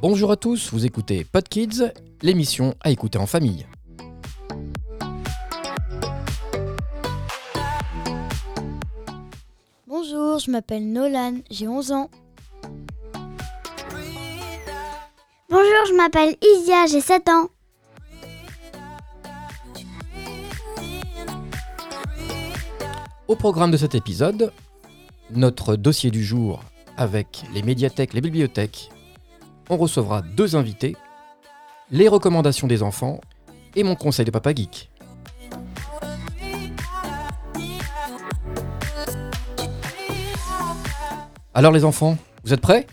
[0.00, 1.90] Bonjour à tous, vous écoutez PodKids,
[2.22, 3.66] l'émission à écouter en famille.
[9.88, 12.10] Bonjour, je m'appelle Nolan, j'ai 11 ans.
[15.50, 17.48] Bonjour, je m'appelle Isia, j'ai 7 ans.
[23.26, 24.52] Au programme de cet épisode,
[25.32, 26.62] notre dossier du jour
[26.96, 28.90] avec les médiathèques, les bibliothèques.
[29.70, 30.96] On recevra deux invités,
[31.90, 33.20] les recommandations des enfants
[33.76, 34.90] et mon conseil de Papa Geek.
[41.52, 42.86] Alors les enfants, vous êtes prêts?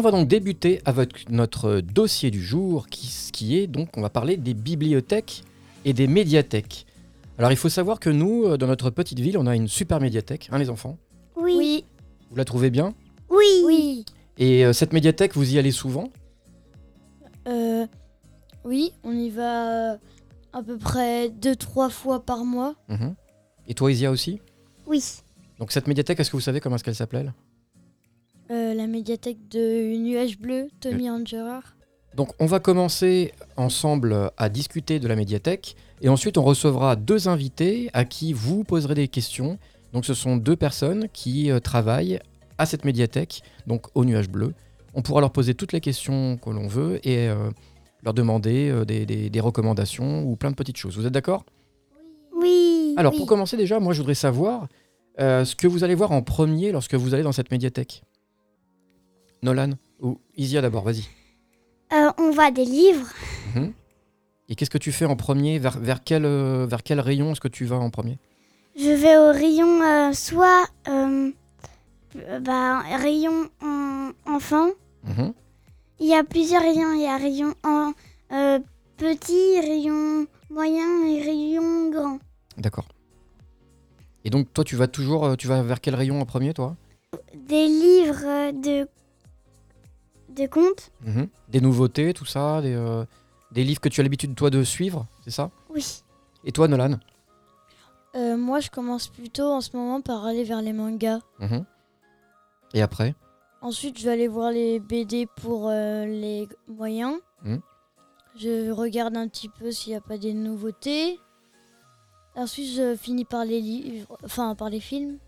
[0.00, 4.08] On va donc débuter avec notre dossier du jour qui, qui est donc on va
[4.08, 5.44] parler des bibliothèques
[5.84, 6.86] et des médiathèques.
[7.36, 10.00] Alors il faut savoir que nous, euh, dans notre petite ville, on a une super
[10.00, 10.96] médiathèque, hein les enfants?
[11.36, 11.54] Oui.
[11.58, 11.84] Oui
[12.30, 12.94] Vous la trouvez bien?
[13.28, 13.44] Oui.
[13.66, 14.06] Oui
[14.38, 16.08] Et euh, cette médiathèque, vous y allez souvent?
[17.46, 17.86] Euh,
[18.64, 19.96] Oui, on y va euh,
[20.54, 22.74] à peu près 2-3 fois par mois.
[22.88, 23.14] Mhm.
[23.68, 24.40] Et toi, Isia aussi?
[24.86, 25.04] Oui.
[25.58, 27.34] Donc cette médiathèque, est-ce que vous savez comment est-ce qu'elle s'appelle?
[28.50, 31.76] Euh, la médiathèque de Nuage Bleu, Tommy and Gerard.
[32.16, 37.28] Donc on va commencer ensemble à discuter de la médiathèque et ensuite on recevra deux
[37.28, 39.58] invités à qui vous poserez des questions.
[39.92, 42.18] Donc ce sont deux personnes qui euh, travaillent
[42.58, 44.52] à cette médiathèque, donc au nuage bleu.
[44.94, 47.50] On pourra leur poser toutes les questions que l'on veut et euh,
[48.02, 50.96] leur demander euh, des, des- des recommandations ou plein de petites choses.
[50.98, 51.44] Vous êtes d'accord?
[52.36, 52.94] Oui.
[52.96, 53.18] Alors oui.
[53.18, 54.66] pour commencer déjà, moi je voudrais savoir
[55.20, 58.02] euh, ce que vous allez voir en premier lorsque vous allez dans cette médiathèque.
[59.42, 59.70] Nolan
[60.00, 61.04] ou Isia d'abord, vas-y.
[61.92, 63.08] Euh, on voit des livres.
[63.54, 63.72] Mhm.
[64.48, 65.58] Et qu'est-ce que tu fais en premier?
[65.58, 68.18] Vers, vers, quel, euh, vers quel rayon est-ce que tu vas en premier?
[68.76, 71.30] Je vais au rayon euh, soit euh,
[72.40, 74.68] bah, rayon en- enfant.
[75.04, 75.32] Mhm.
[76.00, 76.92] Il y a plusieurs rayons.
[76.94, 77.92] Il y a rayon en
[78.96, 82.18] petit, rayon moyen et rayon grand.
[82.58, 82.86] D'accord.
[84.24, 86.76] Et donc toi tu vas toujours, tu vas vers quel rayon en premier toi?
[87.34, 88.86] Des livres de
[90.34, 90.90] de contes.
[91.04, 91.28] Mhm.
[91.48, 93.04] Des nouveautés, tout ça, des, euh,
[93.52, 95.50] des livres que tu as l'habitude toi de suivre, c'est ça?
[95.70, 96.02] Oui.
[96.44, 96.98] Et toi Nolan?
[98.16, 101.20] Euh, moi, je commence plutôt en ce moment par aller vers les mangas.
[101.38, 101.64] Mhm.
[102.74, 103.14] Et après?
[103.62, 107.18] Ensuite, je vais aller voir les BD pour euh, les moyens.
[107.44, 107.60] Mhm.
[108.36, 111.18] Je regarde un petit peu s'il n'y a pas des nouveautés.
[112.36, 115.18] Ensuite, je finis par les livres, enfin par les films.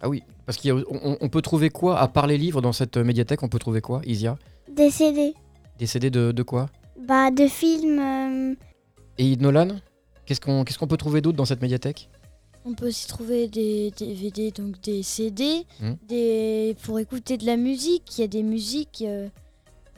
[0.00, 2.96] Ah oui, parce qu'on on, on peut trouver quoi à part les livres dans cette
[2.96, 4.36] médiathèque On peut trouver quoi, Isia?
[4.74, 5.34] Des CD.
[5.78, 6.68] Des CD de, de quoi
[7.06, 7.98] Bah de films.
[7.98, 8.54] euh,
[9.18, 9.68] Et Nolan
[10.26, 12.08] Qu'est-ce qu'on qu'est-ce qu'on peut trouver d'autre dans cette médiathèque
[12.64, 15.96] On peut aussi trouver des DVD, donc des CD, Mhm.
[16.08, 18.16] des pour écouter de la musique.
[18.16, 19.28] Il y a des musiques euh,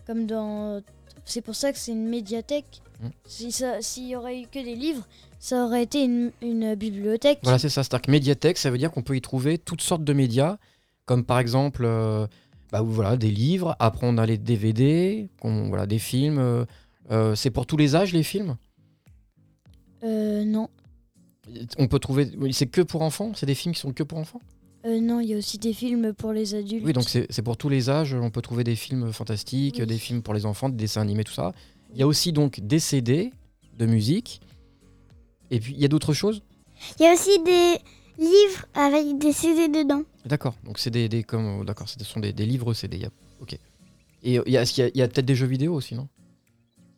[0.07, 0.81] comme dans.
[1.27, 2.81] C'est pour ça que c'est une médiathèque.
[3.03, 3.11] Mhm.
[3.27, 5.07] Si ça, s'il y aurait eu que des livres,
[5.39, 7.39] ça aurait été une, une bibliothèque.
[7.43, 7.83] Voilà, c'est ça.
[7.83, 10.57] C'est-à-dire que médiathèque, ça veut dire qu'on peut y trouver toutes sortes de médias,
[11.07, 12.27] comme par exemple euh,
[12.73, 13.77] bah, voilà, des livres.
[13.79, 16.39] Après, on a les DVD, voilà, des films.
[16.39, 16.65] euh,
[17.11, 18.57] euh, c'est pour tous les âges, les films?
[20.03, 20.69] Euh, non,
[21.79, 22.31] On peut trouver.
[22.53, 23.33] C'est que pour enfants?
[23.35, 24.41] C'est des films qui sont que pour enfants?
[24.87, 26.85] Euh, non, il y a aussi des films pour les adultes.
[26.85, 28.15] Oui, donc c'est c'est pour tous les âges.
[28.15, 29.87] On peut trouver des films fantastiques, Oui.
[29.87, 31.53] des films pour les enfants, des dessins animés, tout ça.
[31.95, 33.33] Il y a aussi donc des CD
[33.79, 34.41] de musique.
[35.51, 36.43] Et puis, il y a d'autres choses?
[36.99, 37.79] Il y a aussi des
[38.19, 40.03] livres avec des CD dedans.
[40.25, 42.97] D'accord, donc c'est des, des comme oh, d'accord, ce sont des, des livres CD.
[42.97, 43.11] il y a-
[43.41, 43.59] ok.
[44.23, 45.47] Et euh, il y a, est-ce qu'il y a, il y a peut-être des jeux
[45.47, 46.09] vidéo aussi, non?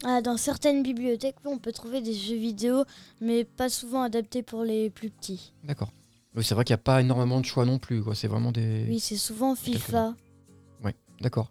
[0.04, 2.84] Ah, dans certaines bibliothèques, oui, on peut trouver des jeux vidéo,
[3.20, 5.52] mais pas souvent adaptés pour les plus petits.
[5.64, 5.90] D'accord.
[6.36, 8.02] Oui, c'est vrai qu'il n'y a pas énormément de choix non plus.
[8.02, 8.14] Quoi.
[8.14, 8.84] C'est vraiment des.
[8.88, 10.14] Oui, c'est souvent FIFA.
[11.22, 11.50] D'accord.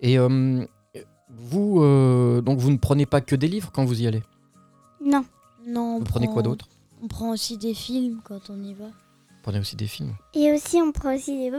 [0.00, 0.66] Et euh,
[1.30, 4.22] vous, euh, donc vous ne prenez pas que des livres quand vous y allez?
[5.00, 5.24] Non.
[5.66, 6.68] Non, on Vous prenez quoi d'autre?
[7.00, 8.86] On prend aussi des films quand on y va.
[9.44, 10.14] Vous prenez aussi des films.
[10.32, 11.50] Et aussi, on prend aussi des,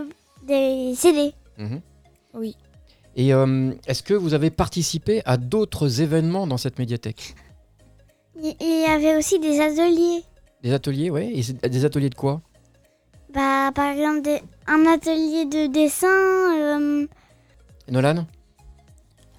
[0.47, 1.33] des CD.
[1.59, 1.81] Mhm.
[2.33, 2.57] Oui.
[3.15, 7.35] Et euh, est-ce que vous avez participé à d'autres événements dans cette médiathèque?
[8.41, 10.23] Il y avait aussi des ateliers.
[10.63, 11.31] Des ateliers, ouais.
[11.31, 12.41] Et des ateliers de quoi?
[13.31, 16.07] Bah, par exemple, des- un atelier de dessin.
[16.57, 17.05] euh,
[17.88, 18.25] Nolan?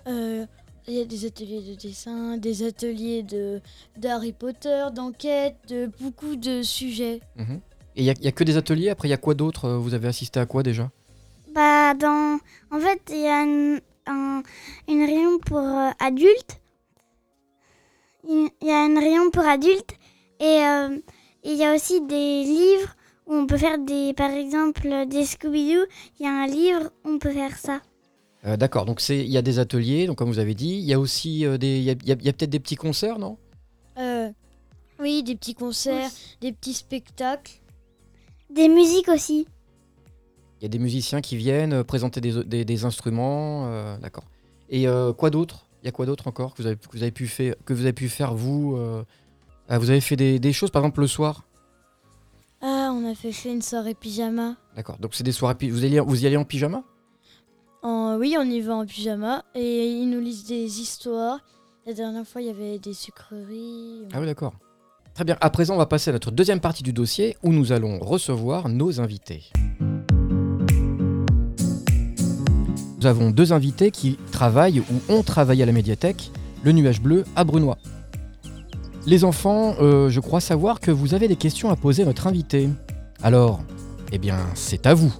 [0.06, 0.46] Euh,
[0.86, 3.60] Il y a des ateliers de dessin, des ateliers de
[3.98, 7.18] d'Harry Potter, d'enquête, de beaucoup de sujets.
[7.34, 7.58] Mhm.
[7.96, 9.64] Et il n'y a, y a que des ateliers, après il y a quoi d'autre
[9.66, 10.90] euh, Vous avez assisté à quoi déjà?
[11.54, 12.38] Bah, dans...
[12.70, 14.42] En fait, il y a une, un-
[14.88, 16.60] une rayon pour euh, adultes.
[18.28, 19.94] Il y a une rayon pour adultes.
[20.40, 20.98] Et euh,
[21.44, 22.94] il y a aussi des livres
[23.26, 24.12] où on peut faire des...
[24.14, 25.86] Par exemple, des Scooby-Doo.
[26.20, 27.80] Il y a un livre où on peut faire ça.
[28.44, 30.84] Euh, D'accord, donc c'est- il y a des ateliers, donc comme vous avez dit, il
[30.84, 32.50] y a aussi euh, des, il y a, il y a- il y a peut-être
[32.50, 33.38] des petits concerts, non?
[33.98, 34.30] Euh,
[35.00, 36.10] oui, des petits concerts,
[36.42, 37.60] des petits spectacles.
[38.56, 39.46] Des musiques aussi.
[40.60, 44.24] Il y a des musiciens qui viennent euh, présenter des, des- des instruments, euh, d'accord.
[44.70, 45.66] Et euh, quoi d'autre?
[45.82, 47.74] Il y a quoi d'autre encore que vous avez, que vous avez pu faire, que
[47.74, 49.04] vous avez pu faire vous euh,
[49.68, 51.44] ah, Vous avez fait des, des choses, par exemple le soir?
[52.62, 54.56] Ah, on a fait, fait une soirée pyjama.
[54.74, 56.82] D'accord, donc c'est des soirées, vous, allez, vous y allez en pyjama?
[57.82, 61.40] En, oui, on y va en pyjama et ils nous lisent des histoires.
[61.84, 64.08] La dernière fois, il y avait des sucreries.
[64.12, 64.54] Ah oui, d'accord.
[65.16, 67.72] Très bien, à présent on va passer à notre deuxième partie du dossier où nous
[67.72, 69.44] allons recevoir nos invités.
[72.98, 76.30] Nous avons deux invités qui travaillent ou ont travaillé à la médiathèque,
[76.64, 77.78] le Nuage Bleu à Brunois.
[79.06, 82.26] Les enfants, euh, je crois savoir que vous avez des questions à poser à notre
[82.26, 82.68] invité.
[83.22, 83.62] Alors,
[84.12, 85.14] eh bien, c'est à vous.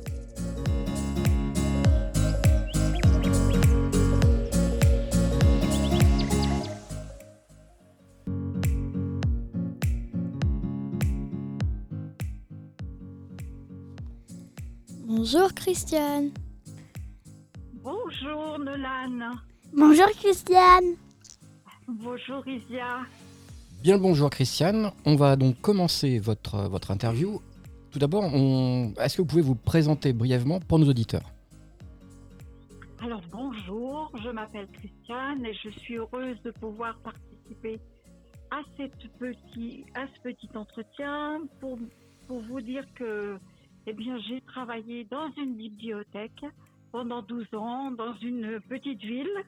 [15.28, 16.30] Bonjour Christiane.
[17.82, 19.34] Bonjour Nolan.
[19.76, 20.94] Bonjour Christiane.
[21.88, 23.00] Bonjour Isia.
[23.82, 27.40] Bien le bonjour Christiane, on va donc commencer votre, votre interview.
[27.90, 28.94] Tout d'abord, on...
[29.00, 31.28] est-ce que vous pouvez vous présenter brièvement pour nos auditeurs?
[33.02, 37.80] Alors bonjour, je m'appelle Christiane et je suis heureuse de pouvoir participer
[38.52, 41.76] à, cette petit, à ce petit entretien pour,
[42.28, 43.40] pour vous dire que
[43.86, 46.44] eh bien, j'ai travaillé dans une bibliothèque
[46.90, 49.44] pendant 12 ans dans une petite ville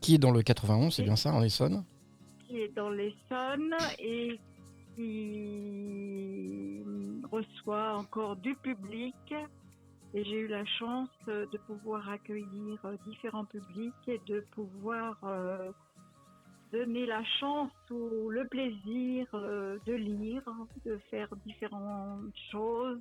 [0.00, 1.84] Qui est dans le 91, c'est bien ça, en Essonne?
[2.46, 4.38] Qui est dans l'Essonne et
[4.96, 6.82] qui
[7.30, 9.34] reçoit encore du public.
[10.14, 15.70] Et j'ai eu la chance de pouvoir accueillir différents publics et de pouvoir euh,
[16.78, 20.42] donner la chance ou le plaisir euh, de lire,
[20.84, 23.00] de faire différentes choses.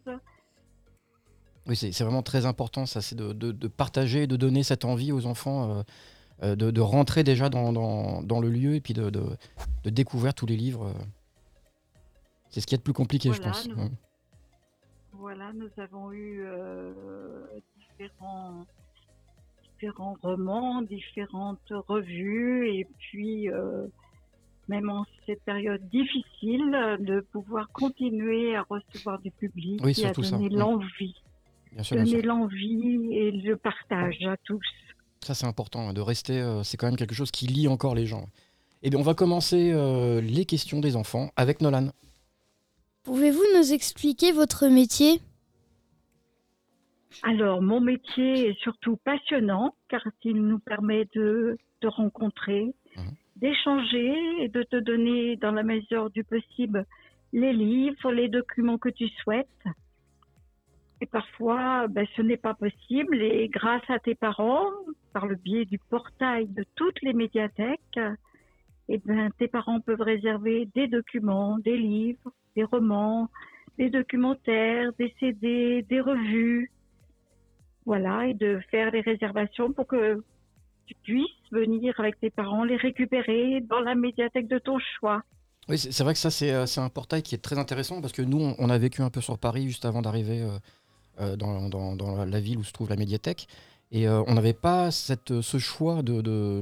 [1.68, 4.86] Oui, c'est vraiment très important, ça, c'est de, de- de partager et de donner cette
[4.86, 5.83] envie aux enfants euh,
[6.44, 9.36] euh, de, de rentrer déjà dans, dans- dans le lieu et puis de, de-
[9.83, 10.94] de découvrir tous les livres.
[12.50, 13.68] C'est ce qui est le plus compliqué, je pense.
[13.68, 13.89] nous- Ouais.
[15.13, 16.94] Voilà, nous avons eu euh,
[17.77, 18.66] différents,
[19.86, 23.86] différents romans, différentes revues, et puis euh,
[24.68, 30.06] même en cette période difficile, euh, de pouvoir continuer à recevoir du public Oui, et
[30.06, 31.16] à donner l'envie,
[31.72, 34.66] Bien sûr, bien donner l'envie et le partage à tous.
[35.22, 36.40] Ça, c'est important, hein, de rester.
[36.40, 38.28] euh, c'est quand même quelque chose qui lie encore les gens.
[38.82, 41.90] Eh bien, on va commencer euh, les questions des enfants avec Nolan.
[43.04, 45.22] Pouvez-vous nous expliquer votre métier?
[47.22, 53.12] Alors, mon métier est surtout passionnant car il nous permet de, de rencontrer, Mhm.
[53.38, 56.86] d'échanger et de te donner dans la mesure du possible
[57.34, 59.48] les livres, les documents que tu souhaites.
[61.01, 64.72] Et parfois, ben, ce n'est pas possible et grâce à tes parents,
[65.12, 68.00] par le biais du portail de toutes les médiathèques,
[68.88, 73.29] eh ben, tes parents peuvent réserver des documents, des livres, des romans,
[73.77, 76.72] des documentaires, des CD, des revues,
[77.86, 80.24] voilà, et de faire les réservations pour que
[80.86, 85.24] tu puisses venir avec tes parents les récupérer dans la médiathèque de ton choix.
[85.68, 88.13] Oui, c'est vrai que ça, c'est euh, c'est un portail qui est très intéressant parce
[88.13, 90.60] que nous, on, on a vécu un peu sur Paris juste avant d'arriver euh,
[91.22, 93.48] euh, dans, dans- dans la ville où se trouve la médiathèque.
[93.92, 96.62] Et euh, on n'avait pas cette, ce choix de, de,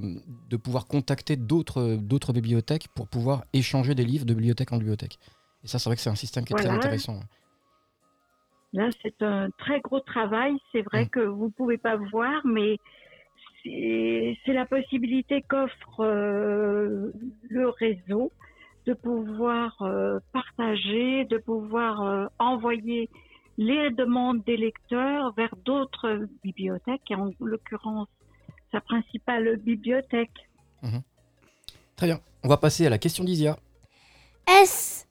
[0.49, 5.17] de pouvoir contacter d'autres bibliothèques pour pouvoir échanger des livres de bibliothèque en bibliothèque.
[5.63, 7.19] Et ça, c'est vrai que c'est un système qui est très intéressant.
[8.73, 10.57] Là, c'est un très gros travail.
[10.71, 11.09] C'est vrai Mm.
[11.09, 12.77] que vous pouvez pas voir, mais
[13.63, 17.11] c'est la possibilité qu'offre euh,
[17.49, 18.31] le réseau
[18.85, 23.09] de pouvoir euh, partager, de pouvoir euh, envoyer
[23.57, 28.09] les demandes des lecteurs vers d'autres bibliothèques, et en l'occurrence
[28.71, 30.49] sa principale bibliothèque.
[31.95, 32.19] Très bien.
[32.43, 33.55] On va passer à la question d'Isia.
[34.47, 35.05] Est-ce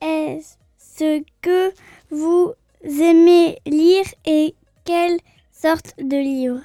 [0.00, 0.58] est
[0.96, 1.72] ce que
[2.10, 5.18] vous aimez lire et quelle
[5.50, 6.60] sorte de livre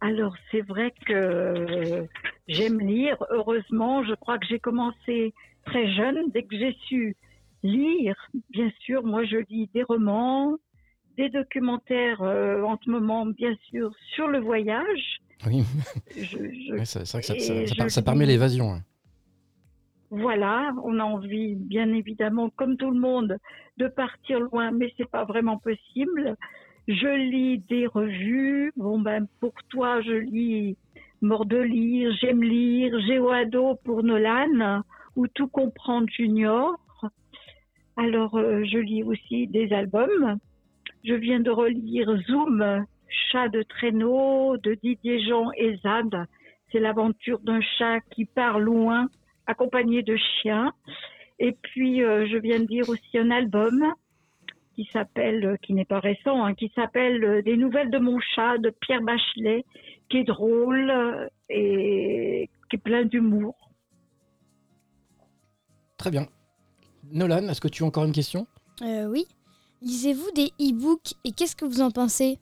[0.00, 2.06] Alors, c'est vrai que
[2.46, 3.16] j'aime lire.
[3.30, 5.34] Heureusement, je crois que j'ai commencé
[5.66, 6.30] très jeune.
[6.32, 7.16] Dès que j'ai su
[7.64, 8.14] lire,
[8.50, 10.56] bien sûr, moi, je lis des romans,
[11.16, 15.20] des documentaires euh, en ce moment, bien sûr, sur le voyage.
[15.46, 15.64] Oui,
[16.16, 18.74] Je- je- Ouais, c'est vrai que ça, permet l'évasion.
[18.74, 18.82] hein.
[20.10, 23.36] Voilà, on a envie, bien évidemment, comme tout le monde,
[23.76, 26.34] de partir loin, mais c'est pas vraiment possible.
[26.88, 28.72] Je lis des revues.
[28.76, 30.78] Bon ben, pour toi, je lis
[31.20, 34.82] Mort de lire, J'aime lire, Géoado pour Nolan
[35.16, 36.76] ou Tout comprendre Junior.
[37.96, 40.38] Alors, euh, je lis aussi des albums.
[41.04, 42.86] Je viens de relire Zoom,
[43.30, 46.26] Chat de traîneau de Didier Jean et Zad.
[46.70, 49.08] C'est l'aventure d'un chat qui part loin
[49.48, 50.72] accompagné de chiens.
[51.40, 53.92] Et puis, euh, je viens de dire aussi un album
[54.76, 58.20] qui s'appelle, euh, qui n'est pas récent, hein, qui s'appelle euh, Des nouvelles de mon
[58.20, 59.64] chat de Pierre Bachelet,
[60.08, 63.56] qui est drôle euh, et qui est plein d'humour.
[65.96, 66.26] Très bien.
[67.10, 68.46] Nolan, est-ce que tu as encore une question?
[68.82, 69.26] Euh, oui.
[69.82, 72.38] Lisez-vous des e-books et qu'est-ce que vous en pensez?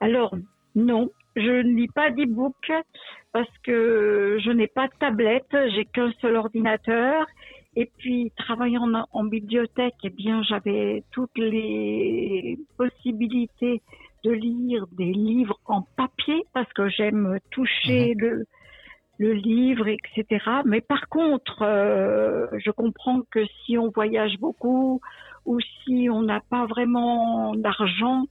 [0.00, 0.34] Alors,
[0.74, 2.72] non, je ne lis pas d'e-book
[3.32, 7.26] parce que je n'ai pas de tablette, j'ai qu'un seul ordinateur.
[7.76, 13.80] Et puis, travaillant en, en bibliothèque, eh bien, j'avais toutes les possibilités
[14.24, 18.44] de lire des livres en papier parce que j'aime toucher le,
[19.18, 20.44] le livre, etc.
[20.66, 25.00] Mais par contre, euh, je comprends que si on voyage beaucoup
[25.46, 28.24] ou si on n'a pas vraiment d'argent,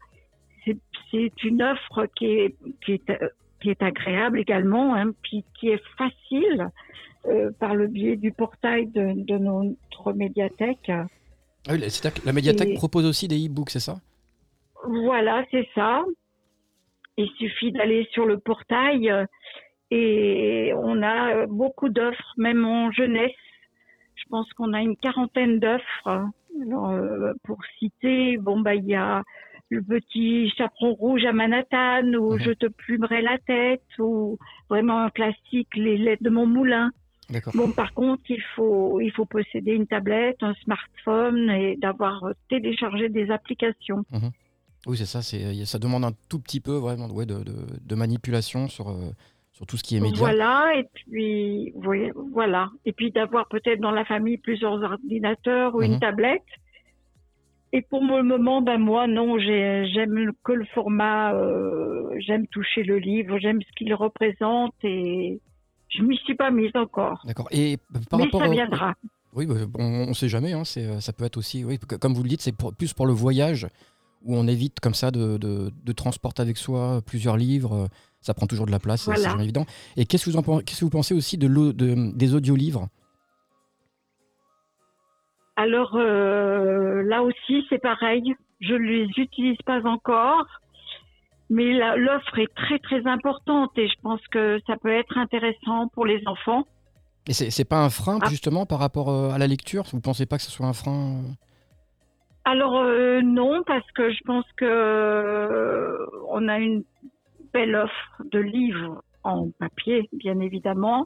[0.66, 0.78] c'est-
[1.44, 3.30] une offre qui est, qui est, euh,
[3.62, 6.70] qui est agréable également, hein, puis qui est facile
[7.26, 10.90] euh, par le biais du portail de, de notre médiathèque.
[11.68, 13.98] Ah oui, c'est-à-dire que la médiathèque Et- propose aussi des e-books, c'est ça?
[14.86, 16.04] Voilà, c'est ça.
[17.18, 19.26] Il suffit d'aller sur le portail euh,
[19.92, 23.32] et on a beaucoup d'offres, même en jeunesse.
[24.16, 26.30] Je pense qu'on a une quarantaine d'offres.
[26.62, 29.24] Alors, euh, pour citer, bon bah il y a
[29.70, 32.40] le petit chaperon rouge à Manhattan ou Mhm.
[32.40, 34.38] je te plumerai la tête ou
[34.70, 36.92] vraiment un classique les lettres de mon moulin.
[37.54, 42.34] Bon par contre il faut il faut posséder une tablette, un smartphone et d'avoir euh,
[42.50, 44.04] téléchargé des applications.
[44.88, 45.22] Oui, c'est ça.
[45.22, 49.12] C'est, ça demande un tout petit peu vraiment ouais, de, de- de manipulation sur, euh,
[49.52, 50.18] sur tout ce qui est média.
[50.18, 55.80] Voilà, et puis oui, voilà, et puis d'avoir peut-être dans la famille plusieurs ordinateurs ou
[55.82, 55.86] Mhm.
[55.94, 56.42] une tablette.
[57.72, 62.84] Et pour le moment, ben moi non, j'ai- j'aime que le format, euh, j'aime toucher
[62.84, 65.40] le livre, j'aime ce qu'il représente et
[65.90, 67.22] je m'y suis pas mise encore.
[67.26, 67.48] D'accord.
[67.52, 67.78] Et
[68.10, 68.94] par Mais rapport ça au- viendra.
[69.36, 70.54] Oui, bah, on ne sait jamais.
[70.54, 73.68] hein, ça peut être aussi, oui, comme vous le dites, c'est plus pour le voyage
[74.26, 77.74] où on évite comme ça de, de, de transporter avec soi plusieurs livres.
[77.74, 77.88] euh,
[78.22, 79.22] Ça prend toujours de la place, c'est- Voilà.
[79.24, 79.66] c'est jamais évident.
[79.96, 81.48] Et qu'est-ce que vous, en, pen- qu'est-ce que vous pensez aussi de-
[82.14, 82.90] des audiolivres?
[85.60, 88.34] Alors euh, là aussi, c'est pareil.
[88.62, 90.46] Je ne les utilise pas encore,
[91.50, 96.06] mais l'offre est très très importante et je pense que ça peut être intéressant pour
[96.06, 96.64] les enfants.
[97.28, 98.30] Et c'est, pas un frein, Ah.
[98.30, 99.84] justement, par rapport euh, à la lecture?
[99.92, 101.34] Vous pensez pas que ce soit un frein euh?
[102.46, 105.98] Alors euh, non, parce que je pense que euh,
[106.30, 106.84] on a une
[107.54, 111.06] belle offre de livres en papier, bien évidemment.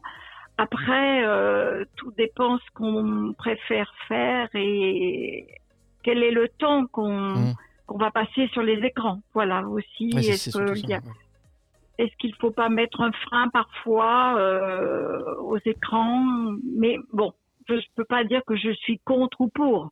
[0.57, 5.47] Après, euh, tout dépend ce qu'on préfère faire et
[6.03, 7.55] quel est le temps qu'on
[7.85, 9.21] qu'on va passer sur les écrans.
[9.33, 10.11] Voilà aussi.
[10.13, 10.51] Ouais, Est-ce
[11.97, 16.55] qu'il qu'il faut pas mettre un frein parfois euh, aux écrans?
[16.77, 17.33] Mais bon,
[17.67, 19.89] je ne peux pas dire que je suis contre ou pour.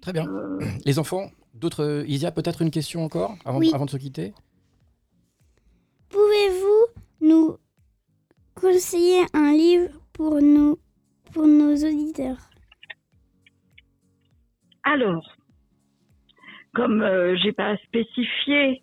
[0.00, 0.26] Très bien.
[0.26, 2.04] Euh, Les enfants, d'autres.
[2.06, 3.70] Isia, peut-être une question encore avant, Oui.
[3.72, 4.34] avant de se quitter?
[6.10, 6.86] Pouvez-vous
[7.28, 7.56] nous
[8.62, 10.78] conseiller un livre pour nous,
[11.34, 12.38] pour nos auditeurs
[14.84, 15.36] Alors,
[16.72, 18.82] comme euh, j'ai pas spécifié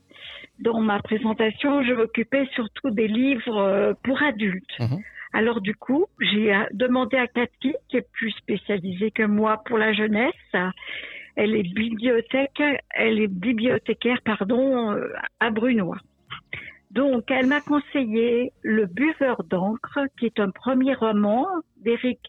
[0.60, 4.80] dans ma présentation, je m'occupais surtout des livres euh, pour adultes.
[4.80, 5.00] Mhm.
[5.32, 9.78] Alors du coup, j'ai euh, demandé à Cathy, qui est plus spécialisée que moi pour
[9.78, 10.56] la jeunesse.
[11.36, 12.62] Elle est bibliothèque,
[12.96, 15.08] elle est bibliothécaire, pardon, euh,
[15.40, 16.00] à Brunois.
[16.92, 22.20] Donc, elle m'a conseillé Le Buveur d'encre, qui est un premier roman d'Éric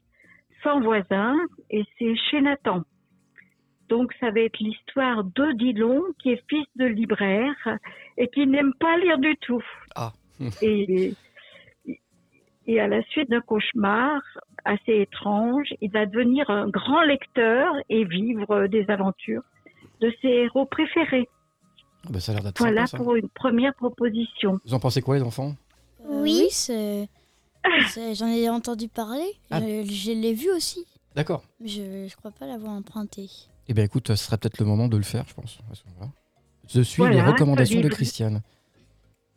[0.62, 1.36] Sans voisin,
[1.70, 2.82] et c'est chez Nathan.
[3.88, 7.78] Donc, ça va être l'histoire d'Odilon, qui est fils de libraire
[8.18, 9.64] et qui n'aime pas lire du tout.
[9.96, 10.12] Ah.
[10.62, 11.14] et,
[12.66, 14.20] et à la suite d'un cauchemar
[14.64, 19.42] assez étrange, il va devenir un grand lecteur et vivre des aventures
[20.00, 21.28] de ses héros préférés.
[22.06, 23.04] Ah bah, ça a l'air d'être Voilà sympa, ça.
[23.04, 24.58] pour une première proposition.
[24.64, 25.54] Vous en pensez quoi, les enfants?
[26.08, 26.46] Euh, Oui.
[26.50, 27.08] c'est.
[27.88, 29.26] c'est- J'en ai entendu parler.
[29.50, 29.60] Ah.
[29.60, 30.86] Je, je l'ai vu aussi.
[31.14, 31.42] D'accord.
[31.60, 33.28] Mais je, je crois pas l'avoir emprunté.
[33.68, 35.58] Eh bien, écoute, ce serait peut-être le moment de le faire, je pense.
[35.70, 36.10] à ce moment-là.
[36.68, 37.88] Je suis Voilà, les recommandations de.
[37.88, 38.40] Christiane.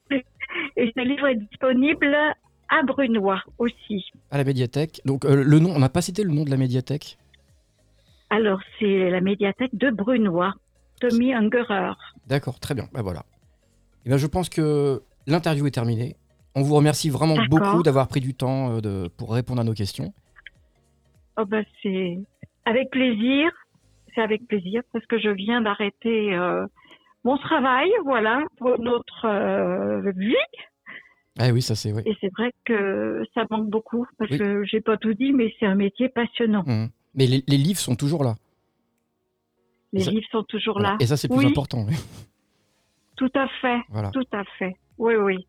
[0.12, 2.16] Et ce livre est disponible
[2.70, 4.06] à Brunois aussi.
[4.32, 5.02] À la médiathèque.
[5.06, 7.18] Donc, euh, le nom, on n'a pas cité le nom de la médiathèque?
[8.30, 10.54] Alors, c'est la médiathèque de Brunois,
[11.00, 11.94] Tommy Ungerer.
[12.28, 12.88] D'accord, très bien.
[12.94, 13.24] Bah voilà.
[14.06, 16.16] Eh bien, je pense que l'interview est terminée.
[16.56, 19.74] On vous remercie vraiment beaucoup d'avoir pris du temps euh, de, pour répondre à nos
[19.74, 20.14] questions.
[21.38, 22.20] Oh ben, c'est
[22.66, 23.50] avec plaisir.
[24.14, 26.68] C'est avec plaisir parce que je viens d'arrêter euh,
[27.24, 30.36] mon travail, voilà, pour notre euh, vie.
[31.40, 32.04] Ah oui, ça c'est oui.
[32.06, 34.38] Et c'est vrai que ça manque beaucoup parce Oui.
[34.38, 36.64] que j'ai pas tout dit, mais c'est un métier passionnant.
[36.68, 36.90] Mhm.
[37.16, 38.36] Mais les, les livres sont toujours là.
[39.94, 40.92] Les Ça- livres sont toujours Voilà.
[40.92, 40.98] là.
[41.00, 41.46] Et ça, c'est plus Oui.
[41.46, 41.86] important.
[41.88, 41.96] oui.
[43.16, 43.80] Tout à fait.
[43.90, 44.10] Voilà.
[44.12, 44.76] Tout à fait.
[44.98, 45.48] Oui, oui.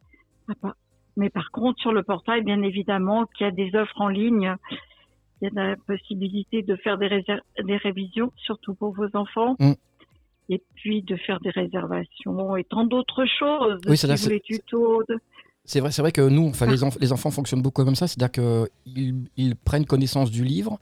[0.63, 0.75] Ah,
[1.17, 4.55] Mais par contre, sur le portail, bien évidemment, qu'il y a des offres en ligne,
[5.41, 7.09] il y a la possibilité de faire des,
[7.63, 9.57] des révisions, surtout pour vos enfants.
[9.59, 9.73] Mm.
[10.51, 13.81] Et puis de faire des réservations et tant d'autres choses.
[13.87, 15.03] Oui, c'est c'est- les tutos.
[15.09, 15.19] de-
[15.65, 16.73] C'est vrai, c'est vrai que nous, enfin, Ah.
[16.73, 18.31] les, enf- les enfants fonctionnent beaucoup comme ça, c'est-à-dire
[18.85, 20.79] qu'ils ils prennent connaissance du livre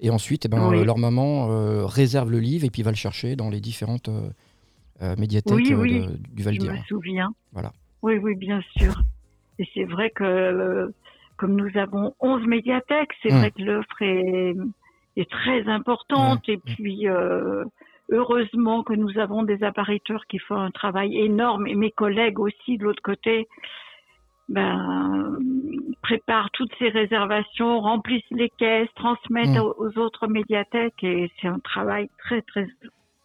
[0.00, 0.84] et ensuite, eh ben, Oui.
[0.84, 4.28] leur maman euh, réserve le livre et puis va le chercher dans les différentes euh,
[5.02, 6.00] euh, médiathèques Oui, oui.
[6.06, 7.30] de- du Val Je me souviens.
[7.52, 7.72] Voilà.
[8.02, 8.94] Oui, oui, bien sûr.
[9.58, 10.92] Et c'est vrai que
[11.38, 13.38] comme nous avons 11 médiathèques, c'est Mm.
[13.38, 14.54] vrai que l'offre est,
[15.16, 16.48] est très importante.
[16.48, 17.64] Et puis, euh,
[18.10, 21.66] heureusement que nous avons des appariteurs qui font un travail énorme.
[21.66, 23.48] Et mes collègues aussi, de l'autre côté,
[24.48, 25.36] ben,
[26.02, 29.72] préparent toutes ces réservations, remplissent les caisses, transmettent Mm.
[29.78, 31.02] aux, autres médiathèques.
[31.02, 32.66] Et c'est un travail très, très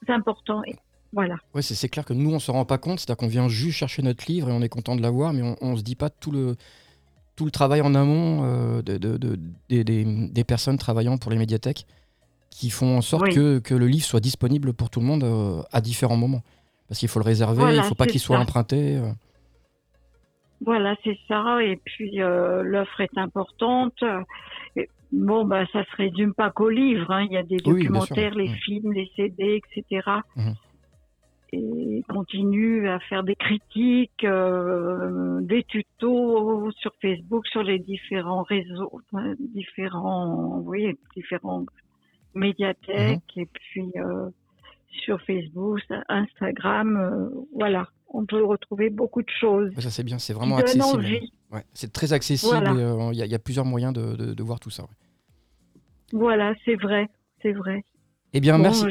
[0.08, 0.64] important.
[0.66, 0.76] Et
[1.14, 1.36] voilà.
[1.54, 4.02] Ouais, c'est clair que nous, on se rend pas compte, c'est-à-dire qu'on vient juste chercher
[4.02, 6.32] notre livre et on est content de l'avoir, mais on, on se dit pas tout
[6.32, 6.56] le,
[7.36, 11.38] tout le travail en amont euh, de, de- de- des, des- personnes travaillant pour les
[11.38, 11.86] médiathèques
[12.50, 13.36] qui font en sorte Oui.
[13.36, 16.42] que, que le livre soit disponible pour tout le monde euh, à différents moments.
[16.88, 18.98] Parce qu'il faut le réserver, Voilà, il faut pas qu'il soit emprunté.
[18.98, 19.12] euh.
[20.64, 21.64] Voilà, c'est ça.
[21.64, 24.04] Et puis euh, l'offre est importante.
[24.76, 27.12] Et, bon, bah ça se résume pas qu'aux livres.
[27.12, 27.26] hein.
[27.26, 28.56] Il y a des Oui, documentaires, les Mm.
[28.66, 30.20] films, les CD, etc.
[31.54, 39.02] Et continue à faire des critiques, euh, des tutos sur Facebook, sur les différents réseaux,
[39.40, 41.66] différents, oui, différents
[42.36, 43.44] médiathèques, Mhm.
[43.44, 44.30] et puis euh,
[44.92, 47.88] sur Facebook, Instagram, euh, voilà.
[48.14, 49.72] On peut retrouver beaucoup de choses.
[49.80, 51.06] Ça c'est bien, c'est vraiment accessible.
[51.52, 52.74] Ouais, c'est très accessible Voilà.
[52.74, 54.84] euh, il y, a- il y a plusieurs moyens de, de- de voir tout ça.
[54.84, 54.90] ouais.
[56.14, 57.08] Voilà, c'est vrai,
[57.42, 57.84] c'est vrai.
[58.34, 58.86] Eh bien, Bon, merci.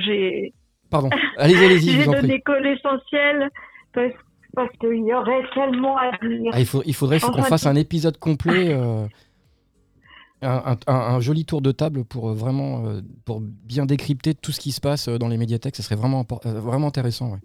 [0.90, 1.10] Pardon.
[1.36, 3.48] Allez-y, allez-y, j'ai donné que l'essentiel
[3.92, 4.12] parce,
[4.54, 6.50] parce qu'il y aurait tellement à dire.
[6.54, 9.06] Ah, il, faut- il faudrait qu'on fasse un épisode complet, euh,
[10.42, 14.34] un, un- un- un joli tour de table pour euh, vraiment euh, pour bien décrypter
[14.34, 15.76] tout ce qui se passe euh, dans les médiathèques.
[15.76, 17.32] Ce serait vraiment, vraiment intéressant.
[17.32, 17.38] ouais.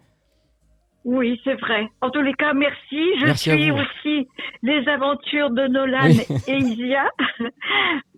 [1.08, 1.88] Oui, c'est vrai.
[2.02, 2.80] En tous les cas, merci.
[3.20, 3.78] Je Merci suis vous.
[3.78, 4.28] aussi
[4.64, 6.22] les aventures de Nolan Oui.
[6.48, 7.04] et Isia.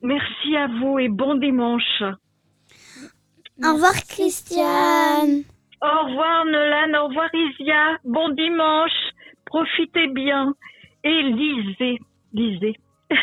[0.03, 2.01] merci à vous et bon dimanche.
[3.63, 5.41] Au revoir, Christiane.
[5.81, 7.97] Au revoir Nolan, au revoir Isia.
[8.05, 8.91] Bon dimanche.
[9.45, 10.53] Profitez bien
[11.03, 11.99] et lisez,
[12.33, 12.75] lisez.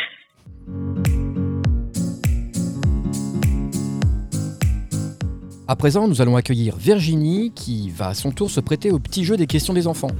[5.66, 9.24] À présent, nous allons accueillir Virginie qui va à son tour se prêter au petit
[9.24, 10.10] jeu des questions des enfants.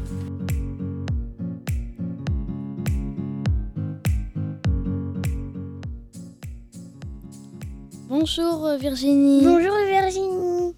[8.09, 9.44] Bonjour euh, Virginie.
[9.44, 10.74] Bonjour, Virginie.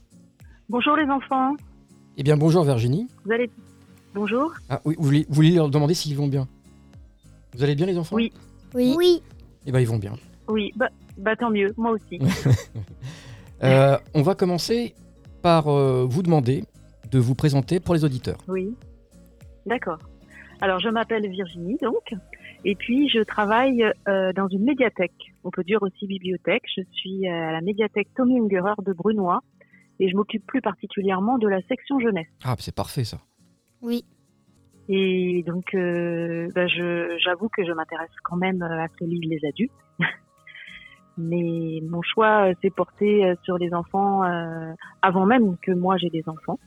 [0.68, 1.54] Bonjour les enfants.
[2.16, 3.06] Eh bien, bonjour Virginie.
[3.24, 3.48] Vous allez
[4.14, 4.52] Bonjour.
[4.68, 6.48] Ah oui, vous voulez, vous voulez leur demander s'ils vont bien?
[7.54, 8.16] Vous allez bien les enfants?
[8.16, 8.32] Oui.
[8.74, 8.94] Oui.
[8.96, 9.22] Oui.
[9.64, 10.14] Eh bien, ils vont bien.
[10.48, 12.18] Oui, bah, bah tant mieux, moi aussi.
[13.62, 14.94] Euh, on va commencer
[15.42, 16.64] par euh, vous demander
[17.10, 18.38] de vous présenter pour les auditeurs.
[18.48, 18.74] Oui,
[19.64, 19.98] d'accord.
[20.60, 22.14] Alors, je m'appelle Virginie, donc,
[22.64, 25.12] et puis je travaille euh, dans une médiathèque.
[25.44, 26.62] On peut dire aussi bibliothèque.
[26.76, 29.42] Je suis à la médiathèque Tommy Ungerer de Brunois,
[30.00, 32.26] et je m'occupe plus particulièrement de la section jeunesse.
[32.44, 33.18] Ah, c'est parfait ça.
[33.82, 34.04] Oui.
[34.88, 39.28] Et donc, euh, bah, je- j'avoue que je m'intéresse quand même à ce que lisent
[39.28, 39.72] les adultes.
[41.18, 45.96] Mais mon choix euh, s'est porté euh, sur les enfants euh, avant même que moi
[45.96, 46.58] j'ai des enfants.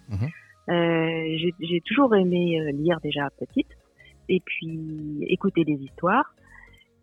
[0.69, 3.67] Euh, j'ai- j'ai toujours aimé lire déjà petite
[4.27, 6.33] et puis écouter des histoires.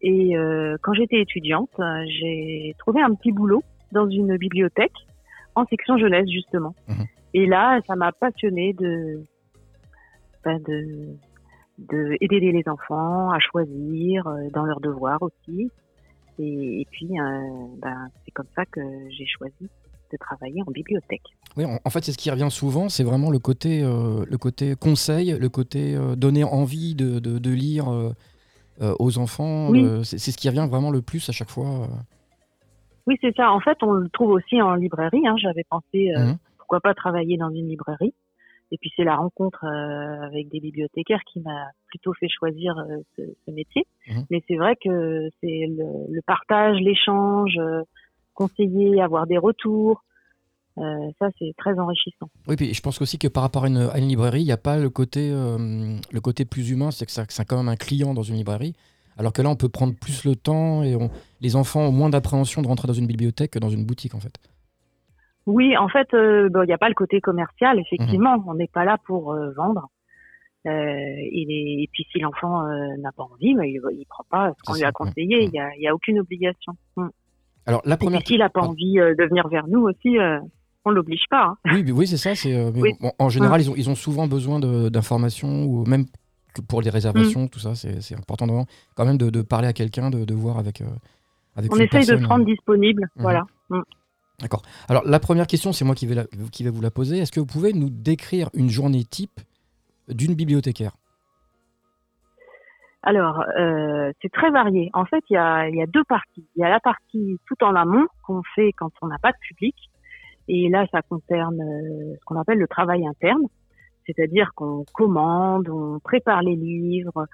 [0.02, 1.70] Et euh, quand j'étais étudiante,
[2.06, 4.94] j'ai trouvé un petit boulot dans une bibliothèque
[5.54, 6.74] en section jeunesse justement.
[6.88, 7.04] Mhm.
[7.34, 9.22] Et là, ça m'a passionnée de
[10.44, 11.16] ben, de,
[11.78, 15.70] de aider les enfants à choisir dans leurs devoirs aussi.
[16.38, 19.54] Et, et puis, euh, ben, c'est comme ça que j'ai choisi
[20.12, 21.22] de travailler en bibliothèque.
[21.56, 24.38] Oui, en, en fait, c'est ce qui revient souvent, c'est vraiment le côté, euh, le
[24.38, 28.12] côté conseil, le côté euh, donner envie de, de- de lire euh,
[28.98, 29.70] aux enfants.
[29.70, 29.84] Oui.
[30.04, 31.88] c'est ce qui revient vraiment le plus à chaque fois.
[33.06, 33.50] Oui, c'est ça.
[33.50, 35.26] En fait, on le trouve aussi en librairie.
[35.26, 35.36] Hein.
[35.38, 36.36] J'avais pensé, Mhm.
[36.58, 38.12] pourquoi pas travailler dans une librairie.
[38.72, 42.98] Et puis, c'est la rencontre euh, avec des bibliothécaires qui m'a plutôt fait choisir euh,
[43.16, 43.86] ce, ce métier.
[44.08, 44.24] Mhm.
[44.30, 47.82] Mais c'est vrai que c'est le, le partage, l'échange, euh,
[48.34, 50.02] conseiller, avoir des retours.
[51.18, 52.28] Ça, c'est très enrichissant.
[52.48, 54.52] Oui, puis je pense aussi que par rapport à une, à une librairie, il n'y
[54.52, 58.12] a pas le côté, le côté plus humain, c'est que c'est quand même un client
[58.12, 58.74] dans une librairie.
[59.16, 61.08] Alors que là, on peut prendre plus le temps et on-
[61.40, 64.20] les enfants ont moins d'appréhension de rentrer dans une bibliothèque que dans une boutique, en
[64.20, 64.34] fait.
[65.46, 68.42] Oui, en fait, euh, bon, il n'y a pas le côté commercial, effectivement.
[68.46, 69.88] On n'est pas là pour euh, vendre.
[70.66, 72.64] Euh, et, puis, si l'enfant
[72.98, 75.36] n'a pas envie, bah, il ne prend pas ce qu'on lui a conseillé.
[75.38, 75.44] ouais.
[75.44, 76.72] Il n'y a, il y a aucune obligation.
[76.96, 77.06] Mm.
[77.66, 78.20] Alors, la première.
[78.26, 80.16] s'il n'a pas envie de venir vers nous aussi,
[80.84, 81.44] on l'oblige pas.
[81.46, 81.56] hein.
[81.72, 82.34] Oui, mais oui c'est ça.
[82.34, 82.92] C'est, mais Oui.
[83.00, 86.04] bon, en général, ils, ont, ils ont souvent besoin de- d'informations ou même
[86.68, 87.74] pour les réservations, tout ça.
[87.74, 88.52] C'est, important de-
[88.96, 90.82] quand même de, de parler à quelqu'un, de, de voir avec,
[91.56, 92.22] avec On essaye de personne.
[92.22, 93.02] se rendre disponible.
[93.16, 93.22] Mhm.
[93.22, 93.44] Voilà.
[94.40, 94.62] D'accord.
[94.88, 97.18] Alors, la première question, c'est moi qui vais, qui vous la poser.
[97.18, 99.40] Est-ce que vous pouvez nous décrire une journée type
[100.08, 100.92] d'une bibliothécaire?
[103.02, 104.90] Alors, euh, c'est très varié.
[104.92, 106.44] En fait, il y a, y a deux parties.
[106.56, 109.38] Il y a la partie tout en amont qu'on fait quand on n'a pas de
[109.48, 109.76] public.
[110.48, 113.42] Et là, ça concerne euh, ce qu'on appelle le travail interne.
[114.06, 117.26] C'est-à-dire qu'on commande, on prépare les livres,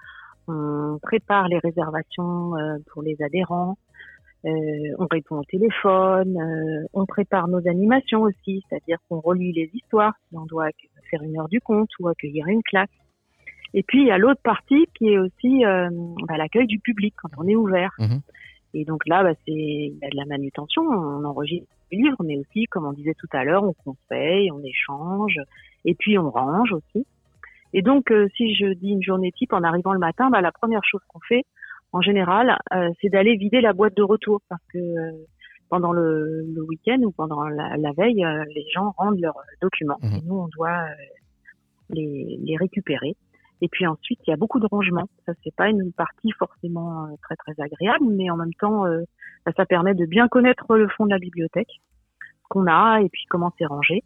[0.46, 3.76] on prépare les réservations euh, pour les adhérents,
[4.44, 9.70] euh, on répond au téléphone, euh, on prépare nos animations aussi, c'est-à-dire qu'on relit les
[9.72, 10.68] histoires si on doit
[11.10, 12.90] faire une heure du conte ou accueillir une classe.
[13.72, 15.88] Et puis il y a l'autre partie qui est aussi euh,
[16.26, 17.92] bah, l'accueil du public quand on est ouvert.
[18.00, 18.20] Mhm.
[18.74, 22.22] Et donc là, bah, c'est il y a de la manutention, on enregistre les livres,
[22.24, 25.36] mais aussi, comme on disait tout à l'heure, on conseille, on échange,
[25.84, 27.06] et puis on range aussi.
[27.74, 30.84] Et donc, si je dis une journée type en arrivant le matin, bah, la première
[30.84, 31.44] chose qu'on fait,
[31.92, 35.12] en général, euh, c'est d'aller vider la boîte de retour, parce que euh,
[35.68, 39.98] pendant le, le week-end ou pendant la, la veille, euh, les gens rendent leurs documents,
[40.02, 40.12] Mhm.
[40.14, 40.94] et nous, on doit euh,
[41.90, 43.14] les, les récupérer.
[43.60, 45.08] Et puis ensuite, il y a beaucoup de rangements.
[45.24, 49.02] Ça, c'est pas une partie forcément euh, très très agréable, mais en même temps, euh,
[49.46, 51.80] bah, ça permet de bien connaître le fond de la bibliothèque,
[52.48, 54.02] qu'on a et puis comment c'est rangé.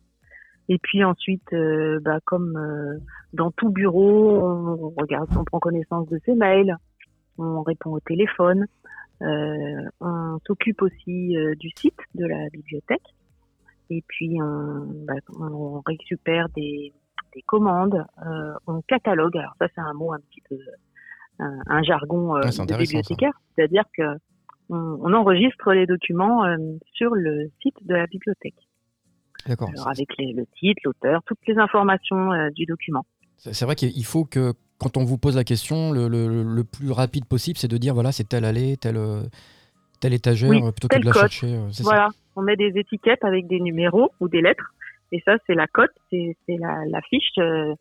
[0.69, 2.99] Et puis ensuite, euh, bah, comme euh,
[3.33, 6.77] dans tout bureau, on regarde, on prend connaissance de ses mails,
[7.39, 8.67] on répond au téléphone,
[9.23, 13.15] euh, on s'occupe aussi euh, du site de la bibliothèque.
[13.91, 16.93] Et puis on, bah, on récupère des,
[17.35, 19.37] des commandes, euh, on catalogue.
[19.37, 20.59] Alors ça, c'est un mot un petit peu,
[21.39, 24.03] un, un jargon Ouais, de bibliothécaire, c'est-à-dire que
[24.69, 26.43] on, on enregistre les documents
[26.93, 28.57] sur le site de la bibliothèque.
[29.47, 29.71] D'accord.
[29.87, 33.07] Avec les- le titre, l'auteur, toutes les informations du document.
[33.37, 36.91] C'est vrai qu'il faut que quand on vous pose la question, le, le- le plus
[36.91, 39.23] rapide possible, c'est de dire voilà, c'est telle allée, telle, euh,
[40.01, 41.55] telle étagère, Oui, euh, plutôt que de la chercher.
[41.55, 41.83] euh, ça.
[41.85, 44.75] Voilà, on met des étiquettes avec des numéros ou des lettres.
[45.13, 47.75] Et ça, c'est la cote, c'est la, la fiche euh,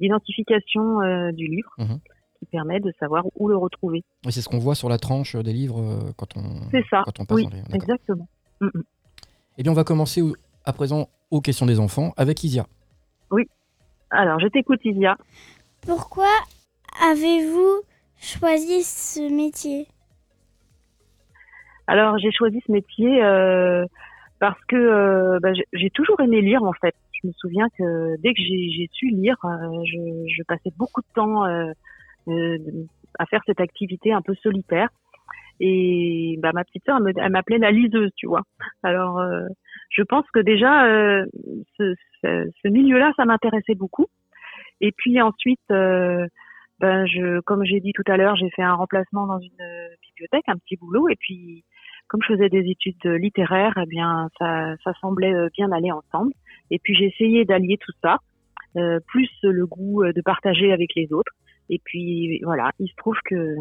[0.00, 1.98] d'identification euh, du livre Mhm.
[2.38, 4.02] qui permet de savoir où le retrouver.
[4.26, 6.42] Et c'est ce qu'on voit sur la tranche des livres euh, quand on,
[6.90, 7.62] ça, quand on passe oui, dans les.
[7.74, 8.26] exactement.
[8.60, 8.82] Mm, mm.
[9.58, 10.22] Eh bien, on va commencer
[10.64, 12.66] à présent aux questions des enfants avec Isia.
[14.10, 15.16] Alors, je t'écoute, Isia.
[15.86, 16.32] Pourquoi
[17.00, 17.82] avez-vous
[18.20, 19.86] choisi ce métier?
[21.86, 23.84] Alors, j'ai choisi ce métier euh,
[24.40, 26.96] parce que euh, bah, j'ai- toujours aimé lire, en fait.
[27.22, 31.44] Je me souviens que dès que j'ai su lire, euh, je, passais beaucoup de temps
[31.44, 34.88] à faire cette activité un peu solitaire.
[35.60, 38.42] Et bah, ma petite sœur, elle m'appelait la liseuse, tu vois.
[38.82, 39.22] Alors,
[39.90, 40.84] je pense que déjà,
[41.78, 44.06] ce milieu-là, ça m'intéressait beaucoup.
[44.80, 46.26] Et puis ensuite, euh,
[46.80, 49.88] ben je, comme j'ai dit tout à l'heure, j'ai fait un remplacement dans une euh,
[50.02, 51.08] bibliothèque, un petit boulot.
[51.08, 51.64] Et puis,
[52.08, 56.32] comme je faisais des études littéraires, eh bien, ça, ça semblait euh, bien aller ensemble.
[56.70, 58.18] Et puis, j'ai essayé d'allier tout ça,
[58.76, 61.32] euh, plus le goût de partager avec les autres.
[61.70, 63.56] Et puis, voilà, il se trouve que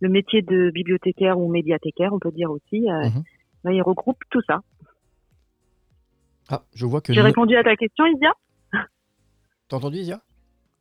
[0.00, 3.22] le métier de bibliothécaire ou médiathécaire, on peut dire aussi, euh, Mhm.
[3.64, 4.60] ben, il regroupe tout ça.
[6.50, 7.12] Ah, je vois que.
[7.12, 8.32] J'ai répondu à ta question, Isia?
[9.68, 10.20] T'as entendu, Isia?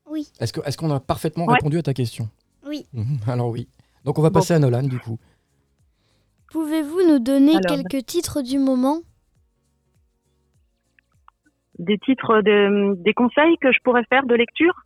[0.09, 0.27] Oui.
[0.39, 1.53] Est-ce qu'on a parfaitement Ouais.
[1.55, 2.29] répondu à ta question?
[2.65, 2.85] Oui.
[2.93, 3.67] Mhm, Alors oui.
[4.03, 4.39] Donc on va Bon.
[4.39, 5.17] passer à Nolan du coup.
[6.51, 9.01] Pouvez-vous nous donner Alors, quelques titres du moment?
[11.79, 14.85] Des titres, de, des conseils que je pourrais faire de lecture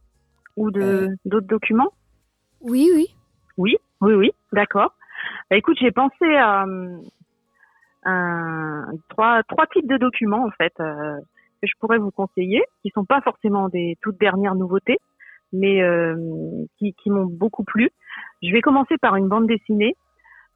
[0.57, 1.91] ou de d'autres documents?
[2.61, 3.07] Oui, oui.
[3.57, 4.93] Oui, oui, oui, d'accord.
[5.49, 6.65] Bah, écoute, j'ai pensé à
[8.07, 11.17] euh, trois types de documents en fait euh,
[11.61, 14.97] que je pourrais vous conseiller, qui sont pas forcément des toutes dernières nouveautés,
[15.53, 16.15] mais euh,
[16.77, 17.89] qui, qui m'ont beaucoup plu.
[18.41, 19.95] Je vais commencer par une bande dessinée.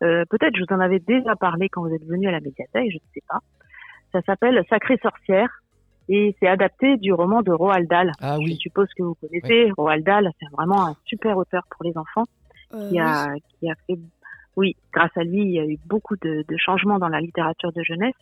[0.03, 2.91] Euh, Peut-être je vous en avais déjà parlé quand vous êtes venu à la médiathèque,
[2.91, 3.39] je ne sais pas.
[4.11, 5.49] Ça s'appelle Sacrée sorcière
[6.09, 8.11] et c'est adapté du roman de Roald Dahl.
[8.21, 11.83] Ah Je oui, suppose que vous connaissez Roald Dahl, c'est vraiment un super auteur pour
[11.85, 12.25] les enfants
[12.73, 13.97] Euh, qui a, qui a fait,
[14.55, 17.71] oui, grâce à lui, il y a eu beaucoup de, de changements dans la littérature
[17.71, 18.15] de jeunesse.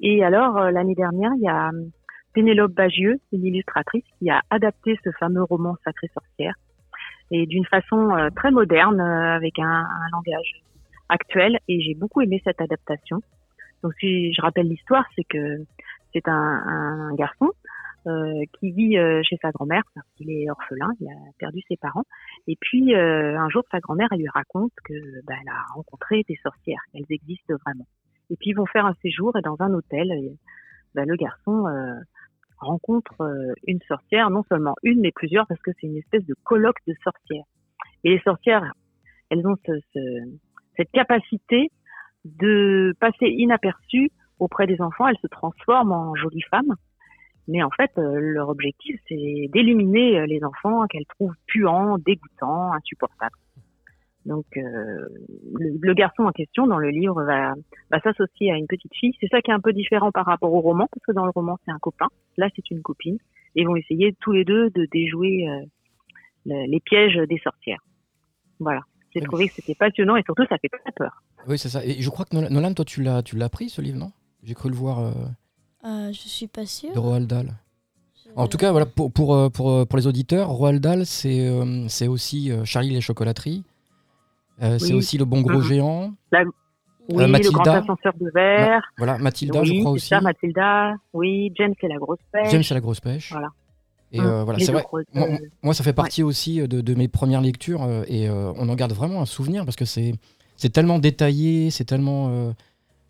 [0.00, 1.70] Et alors, euh, l'année dernière, il y a
[2.32, 6.54] Pénélope Bagieux, une illustratrice, qui a adapté ce fameux roman Sacrée sorcière.
[7.30, 10.62] Et d'une façon euh, très moderne, euh, avec un, un langage
[11.08, 11.58] actuel.
[11.68, 13.20] Et j'ai beaucoup aimé cette adaptation.
[13.82, 15.58] Donc, si je rappelle l'histoire, c'est que
[16.12, 17.50] c'est un, un garçon
[18.06, 21.76] euh, qui vit euh, chez sa grand-mère parce qu'il est orphelin, il a perdu ses
[21.76, 22.04] parents.
[22.46, 24.94] Et puis euh, un jour, sa grand-mère, lui raconte que
[25.26, 27.86] bah, elle a rencontré des sorcières, qu'elles existent vraiment.
[28.30, 30.08] Et puis ils vont faire un séjour et dans un hôtel,
[30.94, 32.00] bah, le garçon euh,
[32.60, 36.34] rencontre euh, une sorcière, non seulement une, mais plusieurs, parce que c'est une espèce de
[36.44, 37.44] colloque de sorcières.
[38.04, 38.72] Et les sorcières,
[39.30, 40.38] elles ont ce, ce-
[40.76, 41.70] cette capacité
[42.24, 45.06] de passer inaperçues auprès des enfants.
[45.08, 46.74] Elles se transforment en jolies femmes.
[47.48, 52.72] Mais en fait, euh, leur objectif, c'est d'éliminer euh, les enfants qu'elles trouvent puants, dégoûtants,
[52.72, 53.34] insupportables.
[54.26, 54.60] Donc, euh,
[55.54, 57.54] le, le garçon en question dans le livre va,
[57.90, 59.14] va s'associer à une petite fille.
[59.20, 61.30] C'est ça qui est un peu différent par rapport au roman, parce que dans le
[61.34, 62.08] roman, c'est un copain.
[62.36, 63.16] Là, c'est une copine.
[63.56, 65.64] Et ils vont essayer tous les deux de déjouer euh,
[66.46, 67.80] le- les pièges des sorcières.
[68.58, 68.80] Voilà.
[69.14, 69.26] J'ai Oui.
[69.26, 71.22] trouvé que c'était passionnant et surtout, ça fait très peur.
[71.48, 71.84] oui c'est ça.
[71.84, 74.12] Et je crois que Nolan, toi, tu l'as, tu l'as pris ce livre, non?
[74.44, 75.10] J'ai cru le voir euh,
[75.84, 76.92] euh, je suis pas sûre.
[76.92, 77.48] de Roald Dahl.
[78.36, 82.06] En tout cas, voilà, pour, pour, pour, pour les auditeurs, Roald Dahl, c'est euh, c'est
[82.06, 83.64] aussi euh, Charlie et les chocolateries.
[84.62, 85.62] Euh, C'est aussi le bon gros Mhm.
[85.62, 86.12] géant.
[87.08, 87.50] Oui, le Mathilda.
[87.58, 88.82] grand ascenseur de verre.
[88.96, 90.06] Voilà, Mathilda, oui, je crois aussi.
[90.08, 90.94] ça, Mathilda.
[91.12, 92.50] Oui, James et la grosse pêche.
[92.50, 93.30] James et la grosse pêche.
[93.32, 93.48] Voilà.
[94.12, 94.84] Et Hum, euh, voilà, c'est vrai.
[95.14, 98.52] Moi, euh, moi, ça fait partie aussi de, de mes premières lectures euh, et euh,
[98.56, 100.12] on en garde vraiment un souvenir parce que c'est
[100.72, 102.52] tellement détaillé, c'est tellement euh,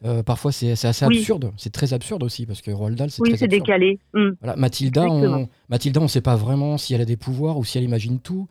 [0.05, 1.19] euh, parfois c'est assez Oui.
[1.19, 3.99] absurde, c'est très absurde aussi parce que Roald Dahl c'est oui, très décalé.
[4.15, 4.35] Hum.
[4.41, 5.37] Voilà, Mathilda, Exactement.
[5.39, 8.19] on, Mathilda, on sait pas vraiment si elle a des pouvoirs ou si elle imagine
[8.21, 8.47] tout.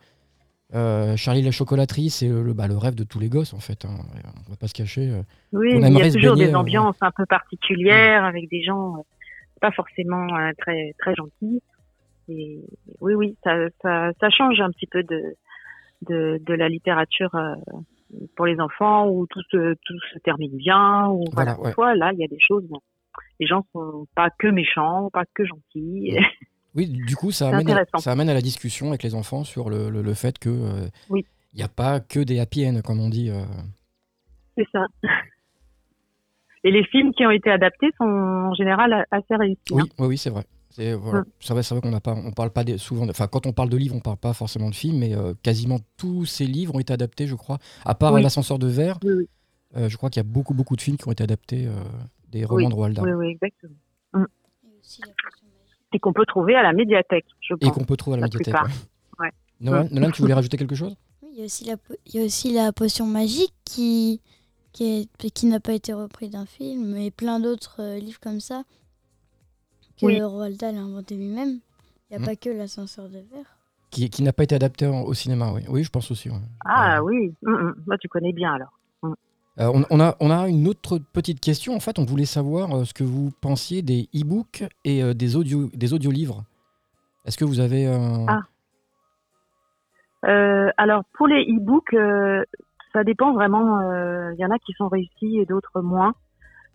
[0.74, 3.84] Euh, Charlie la chocolaterie, c'est le, bah, le rêve de tous les gosses en fait.
[3.84, 3.90] hein.
[4.46, 5.10] On va pas se cacher.
[5.10, 5.22] euh.
[5.52, 8.62] Oui, On il y a toujours baigner, des euh, ambiances un peu particulières avec des
[8.62, 9.02] gens euh,
[9.60, 11.60] pas forcément euh, très très gentils.
[12.28, 12.60] Et
[13.00, 15.34] oui, oui, ça, ça, ça change un petit peu de
[16.08, 17.54] de, de la littérature euh,
[18.36, 21.08] pour les enfants où tout se tout se termine bien.
[21.08, 21.74] Ou Voilà, voilà.
[21.78, 21.96] ouais.
[21.96, 22.64] Là, il y a des choses.
[23.40, 26.12] Les gens sont pas que méchants, pas que gentils.
[26.14, 26.20] Ouais.
[26.74, 29.70] Oui, du coup, ça amène, à, ça amène à la discussion avec les enfants sur
[29.70, 31.26] le, le- le fait que euh, Oui.
[31.52, 33.28] il n'y a pas que des happy end, comme on dit.
[33.30, 33.42] euh.
[34.56, 34.86] C'est ça.
[36.62, 39.58] Et les films qui ont été adaptés sont en général assez réussis.
[39.72, 39.86] Oui, hein.
[39.98, 40.44] oui, oui, c'est vrai.
[40.70, 41.24] C'est voilà.
[41.40, 43.08] C'est vrai, qu'on n'a pas, on parle pas souvent.
[43.08, 45.78] Enfin, quand on parle de livres, on parle pas forcément de films, mais euh, quasiment
[45.96, 47.58] tous ces livres ont été adaptés, je crois.
[47.84, 48.22] À part Oui.
[48.22, 49.28] l'ascenseur de verre, Oui, oui,
[49.76, 51.72] euh, je crois qu'il y a beaucoup, beaucoup de films qui ont été adaptés euh,
[52.28, 53.74] des romans Oui, de Roald Dahl oui, oui, exactement.
[54.14, 55.08] Et aussi la.
[55.92, 58.32] Et qu'on peut trouver à la médiathèque, je et qu'on peut trouver à la, la
[58.32, 58.54] médiathèque.
[58.62, 58.70] ouais.
[59.26, 59.30] Ouais.
[59.60, 60.94] Nolan, Nolan, tu voulais rajouter quelque chose?
[61.22, 61.74] Oui, il y a aussi la,
[62.06, 64.20] il y a aussi la potion magique qui,
[64.72, 68.40] qui, est- qui n'a pas été repris d'un film, et plein d'autres euh, livres comme
[68.40, 68.62] ça
[69.98, 70.22] que Oui.
[70.22, 71.58] Roald Dahl a inventé lui-même.
[72.10, 72.24] Il n'y a Mhm.
[72.26, 73.56] pas que l'ascenseur de verre.
[73.90, 75.62] Qui, qui n'a pas été adapté en- au cinéma, oui.
[75.68, 76.30] Oui, je pense aussi.
[76.30, 76.36] ouais.
[76.64, 77.74] Ah Euh, oui, hum, hum.
[77.86, 78.72] moi tu connais bien alors.
[79.58, 81.74] Euh, on, on a, on a une autre petite question.
[81.74, 85.36] En fait, on voulait savoir euh, ce que vous pensiez des e-books et euh, des,
[85.36, 86.44] audio, des audiolivres.
[87.26, 88.26] Est-ce que vous avez un...
[88.28, 88.40] Ah.
[90.26, 91.96] Euh, alors pour les e-books,
[92.92, 93.80] ça dépend vraiment.
[94.32, 96.14] Il y en a qui sont réussis et d'autres moins.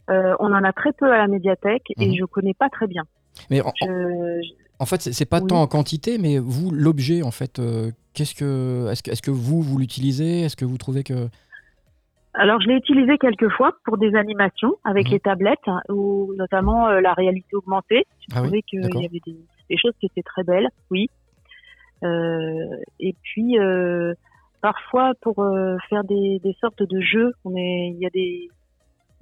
[0.08, 2.16] On en a très peu à la médiathèque et Mhm.
[2.20, 3.04] je connais pas très bien.
[3.50, 4.42] Mais en, Je,
[4.80, 5.48] en fait, c'est pas Oui.
[5.48, 7.60] tant en quantité, mais vous, l'objet, en fait,
[8.14, 10.42] qu'est-ce que, est-ce que, est-ce que vous, vous l'utilisez?
[10.42, 11.28] Est-ce que vous trouvez que...
[12.38, 15.12] Alors je l'ai utilisé quelques fois pour des animations avec Mhm.
[15.14, 18.06] les tablettes hein, ou notamment euh, la réalité augmentée.
[18.20, 19.38] J'ai Ah oui, trouvé qu'il y avait des,
[19.70, 21.10] des choses qui étaient très belles, oui.
[22.04, 24.14] Euh, et puis euh,
[24.62, 28.50] parfois pour euh, faire des, des sortes de jeux, on est, il y a des,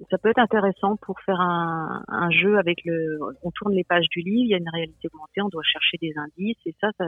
[0.09, 4.07] ça peut être intéressant pour faire un, un jeu avec le, on tourne les pages
[4.09, 6.89] du livre, il y a une réalité augmentée, on doit chercher des indices et ça,
[6.97, 7.05] ça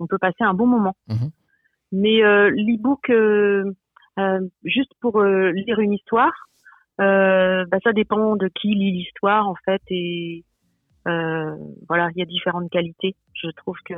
[0.00, 0.94] on peut passer un bon moment.
[1.08, 1.30] Mhm.
[1.92, 3.72] Mais euh, l'e-book, euh,
[4.64, 6.32] juste pour euh, lire une histoire,
[7.00, 10.44] euh, bah, ça dépend de qui lit l'histoire en fait et
[11.08, 11.54] euh,
[11.88, 13.14] voilà, il y a différentes qualités.
[13.34, 13.94] Je trouve que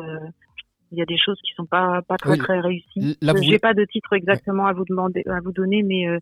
[0.93, 3.19] Il y a des choses qui sont pas pas très Oui, très réussies.
[3.21, 6.19] Là, vous, J'ai pas de titre exactement à vous demander à vous donner, mais euh,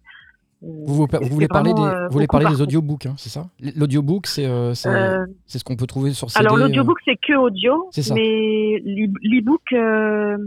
[0.62, 3.28] vous, vous- c'est- vous voulez parler des, euh, vous voulez parler des audiobooks, hein, c'est
[3.28, 3.50] ça?
[3.76, 6.46] L'audiobook, c'est euh, c'est Euh, c'est ce qu'on peut trouver sur CD.
[6.46, 10.38] Alors euh, l'audiobook c'est que audio, mais l'e- l'e-book euh,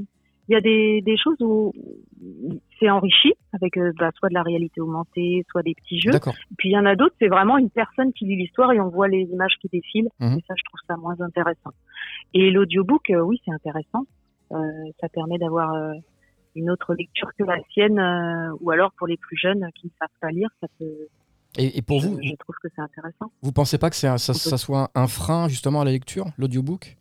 [0.49, 1.73] il y a des, des choses où
[2.79, 6.11] c'est enrichi avec euh, bah, soit de la réalité augmentée, soit des petits jeux.
[6.57, 8.89] Puis il y en a d'autres, c'est vraiment une personne qui lit l'histoire et on
[8.89, 10.09] voit les images qui défilent.
[10.19, 10.37] Mhm.
[10.37, 11.71] Et ça, je trouve ça moins intéressant.
[12.33, 14.05] Et l'audiobook, euh, oui, c'est intéressant.
[14.53, 14.57] Euh,
[15.01, 15.93] ça permet d'avoir euh,
[16.55, 17.99] une autre lecture que la sienne,
[18.61, 21.07] ou alors pour les plus jeunes qui ne savent pas lire, ça peut.
[21.57, 23.31] Et, et pour je, vous, je trouve que c'est intéressant.
[23.41, 26.97] vous pensez pas que un- ça soit un frein justement à la lecture, l'audiobook?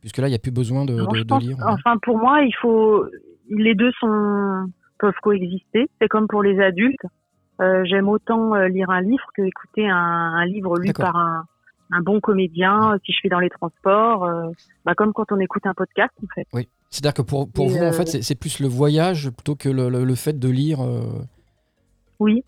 [0.00, 1.56] Puisque là, il n'y a plus besoin de, Moi, de- je de pense- lire.
[1.66, 3.04] Enfin, pour moi, il faut.
[3.50, 4.66] Les deux sont
[4.98, 5.88] peuvent coexister.
[6.00, 7.04] C'est comme pour les adultes.
[7.60, 11.44] Euh, J'aime autant euh, lire un livre que écouter un, un livre lu par un,
[11.90, 12.96] un bon comédien.
[13.04, 14.48] Si je fais dans les transports, euh,
[14.84, 16.46] bah, comme quand on écoute un podcast, en fait.
[16.90, 19.68] C'est-à-dire que pour, pour Et, vous, en euh, fait, c'est plus le voyage plutôt que
[19.68, 20.80] le, le- le fait de lire.
[20.80, 21.02] euh,
[22.18, 22.44] Oui.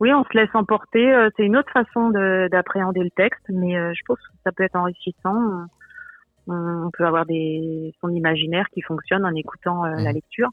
[0.00, 1.12] Oui, on se laisse emporter.
[1.12, 4.52] euh, C'est une autre façon de- d'appréhender le texte, mais euh, je pense que ça
[4.52, 5.64] peut être enrichissant.
[6.48, 10.14] On on peut avoir des, son imaginaire qui fonctionne en écoutant euh, la Mhm.
[10.14, 10.48] lecture.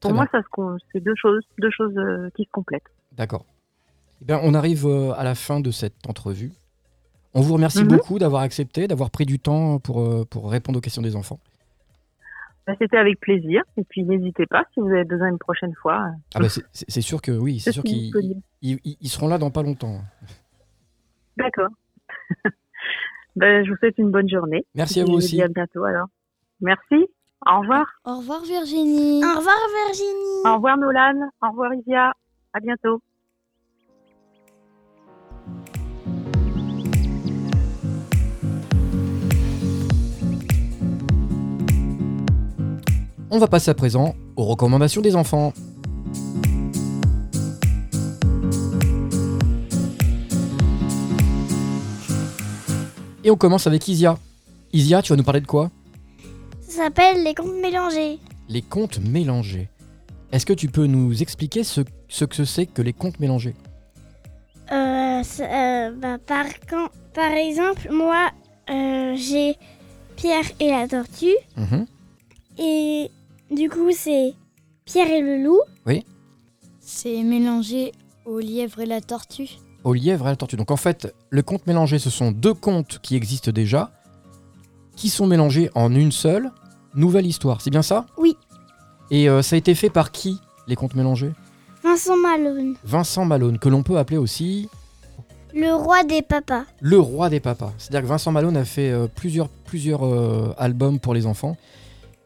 [0.00, 0.42] Très Pour moi, bien.
[0.92, 2.90] c'est deux choses, deux choses euh, qui se complètent.
[3.12, 3.44] D'accord.
[4.22, 6.52] Eh bien, on arrive euh, à la fin de cette entrevue.
[7.34, 7.88] On vous remercie Mhm.
[7.88, 11.38] beaucoup d'avoir accepté, d'avoir pris du temps pour, euh, pour répondre aux questions des enfants.
[12.66, 13.62] Bah, C'était avec plaisir.
[13.76, 16.04] Et puis, n'hésitez pas si vous avez besoin une prochaine fois.
[16.06, 18.12] euh, Ah bah, c'est- sûr que oui, c'est sûr qu'ils
[19.04, 20.00] seront là dans pas longtemps.
[21.36, 21.68] D'accord.
[23.38, 24.66] Ben, je vous souhaite une bonne journée.
[24.74, 25.40] Merci à vous aussi.
[25.40, 26.08] à bientôt alors.
[26.60, 27.06] Merci.
[27.46, 27.86] Au revoir.
[28.04, 29.22] Au revoir Virginie.
[29.24, 29.54] Au revoir
[29.86, 30.42] Virginie.
[30.44, 31.28] Au revoir Nolan.
[31.40, 32.12] Au revoir Isia.
[32.52, 33.00] À bientôt.
[43.30, 45.52] On va passer à présent aux recommandations des enfants.
[53.24, 54.18] Et on commence avec Isia.
[54.72, 55.70] Isia, tu vas nous parler de quoi?
[56.60, 58.18] Ça s'appelle les contes mélangés.
[58.48, 59.68] Les contes mélangés.
[60.30, 63.54] Est-ce que tu peux nous expliquer ce, ce que c'est que les contes mélangés?
[64.70, 68.30] Euh, euh, bah, par, quand, par exemple, moi,
[68.70, 69.56] euh, j'ai
[70.16, 71.34] Pierre et la tortue.
[71.56, 71.86] Mhm.
[72.58, 73.10] Et
[73.50, 74.34] du coup, c'est
[74.84, 75.60] Pierre et le loup.
[76.80, 77.92] C'est mélangé
[78.24, 79.58] au lièvre et la tortue.
[79.84, 80.56] Au lièvre et à la tortue.
[80.56, 83.90] Donc en fait, le conte mélangé, ce sont deux contes qui existent déjà,
[84.96, 86.50] qui sont mélangés en une seule
[86.94, 87.60] nouvelle histoire.
[87.60, 88.06] C'est bien ça?
[88.16, 88.36] Oui.
[89.10, 91.30] Et euh, ça a été fait par qui, les contes mélangés?
[91.82, 92.74] Vincent Malone.
[92.84, 94.68] Vincent Malone, que l'on peut appeler aussi
[95.54, 96.64] Le roi des papas.
[96.80, 97.72] le roi des papas.
[97.78, 101.56] C'est-à-dire que Vincent Malone a fait euh, plusieurs, plusieurs euh, albums pour les enfants.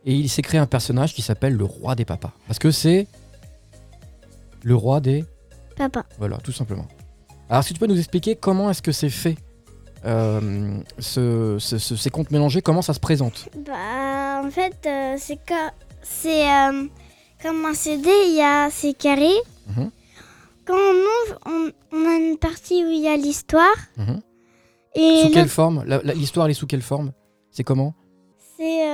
[0.04, 2.32] Et il s'est créé un personnage qui s'appelle le roi des papas.
[2.48, 3.06] Parce que c'est
[4.64, 5.24] le roi des...
[5.76, 6.04] Papa.
[6.18, 6.86] Voilà, tout simplement.
[7.52, 9.36] Alors, est-ce que tu peux nous expliquer comment est-ce que c'est fait
[10.06, 13.50] euh, ce- ce- ce- ces contes mélangés, comment ça se présente?
[13.66, 16.86] Bah, en fait, euh, c'est euh,
[17.42, 19.30] comme un CD, il y a c'est carré.
[19.68, 19.90] Mhm.
[20.64, 23.76] Quand on ouvre, on, on a une partie où il y a l'histoire.
[23.98, 24.22] Mhm.
[24.94, 25.84] Et Sous quelle forme?
[26.14, 27.12] L'histoire, elle est sous quelle forme?
[27.50, 27.92] C'est comment?
[28.56, 28.86] C'est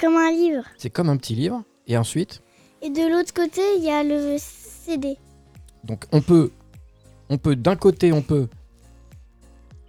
[0.00, 0.64] comme un livre.
[0.78, 1.62] C'est comme un petit livre.
[1.86, 2.42] Et ensuite,
[2.82, 5.16] Et de l'autre côté, il y a le CD.
[5.84, 6.50] donc on peut,
[7.30, 8.48] on peut d'un côté, on peut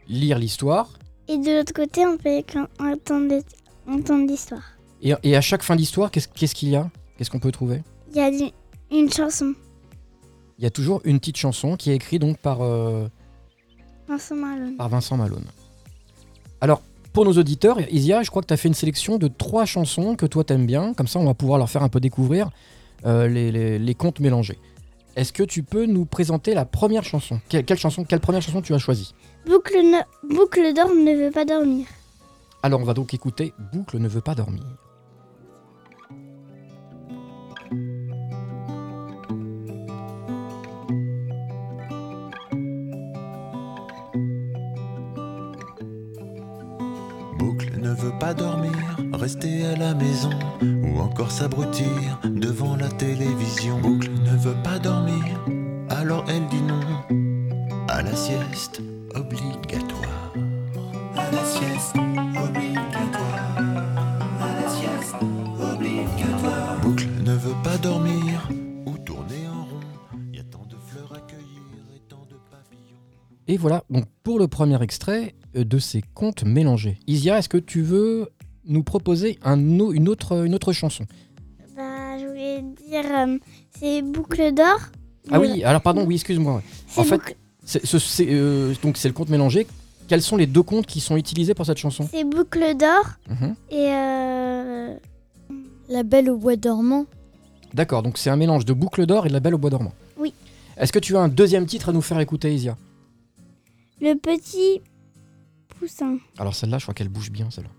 [0.08, 0.90] lire l'histoire.
[1.28, 2.42] Et de l'autre côté, on peut
[2.80, 3.42] entendre,
[3.88, 4.64] entendre l'histoire.
[5.02, 6.90] Et, et à chaque fin d'histoire, qu'est-ce qu'est-ce qu'il y a?
[7.18, 7.82] Qu'est-ce qu'on peut trouver?
[8.12, 8.52] Il y a du-
[8.92, 9.54] une chanson.
[10.58, 13.08] Il y a toujours une petite chanson qui est écrite donc par, euh,
[14.08, 14.78] Vincent Malone.
[14.78, 15.46] par Vincent Malone.
[16.62, 19.66] Alors, pour nos auditeurs, Isia, je crois que tu as fait une sélection de trois
[19.66, 20.94] chansons que toi t'aimes bien.
[20.94, 22.50] Comme ça, on va pouvoir leur faire un peu découvrir
[23.06, 24.58] euh, les, les- les contes mélangés.
[25.16, 27.40] Est-ce que tu peux nous présenter la première chanson?
[27.48, 29.14] Quelle, quelle chanson Quelle première chanson tu as choisie?
[29.46, 31.88] Boucle, ne- Boucle d'or ne veut pas dormir.
[32.64, 34.64] Alors, on va donc écouter Boucle ne veut pas dormir.
[47.96, 48.72] Veut pas dormir,
[49.14, 50.30] rester à la maison
[50.62, 53.80] ou encore s'abrutir devant la télévision.
[53.80, 55.24] Boucle ne veut pas dormir,
[55.90, 56.82] alors elle dit non
[57.88, 58.82] à la sieste
[59.16, 60.34] obligatoire.
[61.16, 63.58] À la sieste obligatoire.
[64.42, 65.16] À la sieste
[65.74, 66.80] obligatoire.
[66.82, 68.50] Boucle ne veut pas dormir
[68.86, 69.80] ou tourner en rond.
[70.34, 71.62] Y a tant de fleurs à cueillir
[71.96, 73.00] et tant de papillons.
[73.48, 75.34] Et voilà, donc pour le premier extrait
[75.64, 76.98] de ces contes mélangés.
[77.08, 78.30] Isia, est-ce que tu veux
[78.68, 81.06] nous proposer un, une, autre, une autre chanson?
[81.76, 83.38] Bah, je voulais dire, euh,
[83.80, 84.80] c'est Boucle d'or.
[85.32, 86.62] Ah oui, alors pardon, oui, excuse-moi.
[86.98, 87.36] en fait- Boucle-
[87.68, 89.66] C'est, ce- c'est, euh, donc c'est le conte mélangé.
[90.08, 92.08] Quels sont les deux contes qui sont utilisés pour cette chanson?
[92.12, 93.56] C'est Boucle d'or Mhm.
[93.72, 94.94] et euh,
[95.90, 97.06] La Belle au bois dormant.
[97.74, 99.94] D'accord, donc c'est un mélange de Boucle d'or et de La Belle au bois dormant.
[100.20, 100.32] Oui.
[100.78, 102.78] Est-ce que tu as un deuxième titre à nous faire écouter, Isia?
[104.00, 104.82] Le petit
[106.38, 107.70] Alors celle-là, je crois qu'elle bouge bien, celle-là.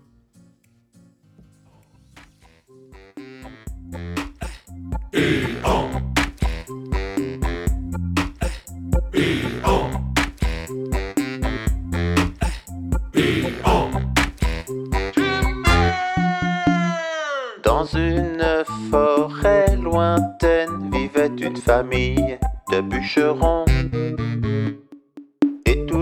[17.63, 18.43] Dans une
[18.89, 22.37] forêt lointaine vivait une famille
[22.71, 23.65] de bûcherons.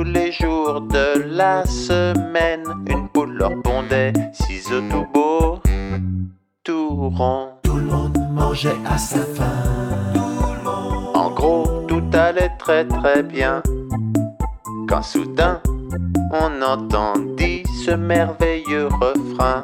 [0.06, 5.60] Les jours de la semaine, une poule leur pondait six œufs tout beaux,
[6.64, 7.50] tout ronds.
[7.64, 10.14] Tout le monde mangeait à sa faim.
[11.14, 13.64] En gros, tout allait très très bien.
[14.88, 15.60] Quand soudain,
[16.32, 19.64] on entendit ce merveilleux refrain.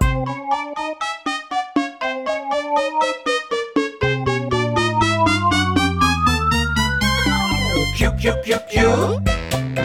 [7.96, 9.20] Piou piou piou piou,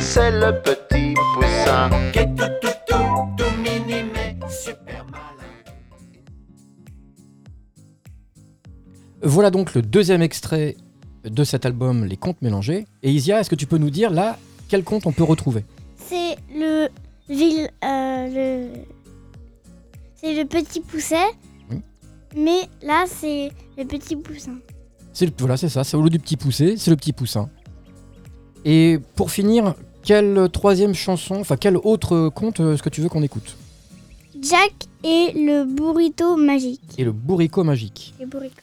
[0.01, 1.91] C'est le petit poussin.
[2.13, 5.49] qui est tout tout tout, tout mini mais super malin.
[9.23, 10.77] Voilà donc le deuxième extrait
[11.25, 12.87] de cet album, Les Contes Mélangés.
[13.03, 15.65] Et Isia, est-ce que tu peux nous dire là quel conte on peut retrouver?
[15.97, 16.89] C'est le
[17.29, 18.69] ville, euh, le,
[20.17, 21.17] c'est le petit pousset.
[21.71, 21.81] Oui.
[22.37, 24.57] Mais là, c'est le petit poussin.
[25.13, 27.49] C'est le- Voilà, c'est ça, c'est au lieu du petit poussé, c'est le petit poussin.
[28.69, 33.09] Et pour finir, quelle troisième chanson, enfin quel autre conte euh, est-ce que tu veux
[33.09, 33.57] qu'on écoute?
[34.43, 34.73] Jack
[35.05, 36.81] et le burrito magique.
[36.99, 38.13] Et le bourricot magique.
[38.21, 38.57] Le burrito.